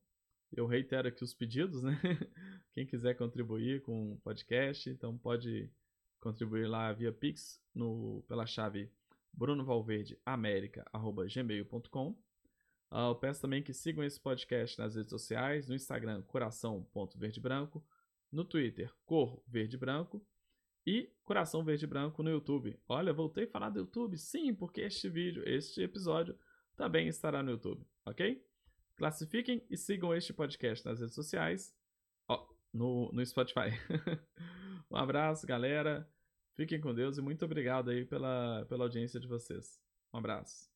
Eu 0.50 0.66
reitero 0.66 1.08
aqui 1.08 1.22
os 1.22 1.34
pedidos, 1.34 1.82
né? 1.82 1.92
Quem 2.72 2.86
quiser 2.86 3.12
contribuir 3.12 3.82
com 3.82 4.14
o 4.14 4.20
podcast, 4.20 4.88
então 4.88 5.18
pode 5.18 5.70
contribuir 6.18 6.66
lá 6.66 6.90
via 6.94 7.12
Pix 7.12 7.62
no, 7.74 8.24
pela 8.26 8.46
chave 8.46 8.90
brunovalverdeamerica.gmail.com 9.34 12.29
uh, 12.90 13.10
Eu 13.10 13.14
peço 13.14 13.40
também 13.40 13.62
que 13.62 13.72
sigam 13.72 14.04
esse 14.04 14.20
podcast 14.20 14.78
nas 14.78 14.94
redes 14.94 15.10
sociais, 15.10 15.68
no 15.68 15.74
Instagram 15.74 16.22
coração.verdebranco, 16.22 17.84
no 18.30 18.44
Twitter 18.44 18.92
cor 19.04 19.42
verde 19.46 19.76
branco 19.76 20.24
e 20.86 21.12
coração 21.24 21.64
verde 21.64 21.86
branco 21.86 22.22
no 22.22 22.30
YouTube. 22.30 22.78
Olha, 22.88 23.12
voltei 23.12 23.44
a 23.44 23.48
falar 23.48 23.70
do 23.70 23.80
YouTube? 23.80 24.16
Sim, 24.18 24.54
porque 24.54 24.80
este 24.80 25.08
vídeo, 25.08 25.42
este 25.46 25.82
episódio 25.82 26.38
também 26.76 27.08
estará 27.08 27.42
no 27.42 27.50
YouTube, 27.50 27.84
ok? 28.06 28.44
Classifiquem 28.96 29.64
e 29.70 29.76
sigam 29.76 30.14
este 30.14 30.32
podcast 30.32 30.84
nas 30.84 31.00
redes 31.00 31.14
sociais, 31.14 31.74
no, 32.72 33.10
no 33.12 33.24
Spotify. 33.24 33.70
um 34.90 34.96
abraço, 34.96 35.46
galera. 35.46 36.08
Fiquem 36.54 36.80
com 36.80 36.94
Deus 36.94 37.18
e 37.18 37.22
muito 37.22 37.44
obrigado 37.44 37.90
aí 37.90 38.04
pela, 38.04 38.64
pela 38.68 38.84
audiência 38.84 39.18
de 39.18 39.26
vocês. 39.26 39.80
Um 40.12 40.18
abraço. 40.18 40.69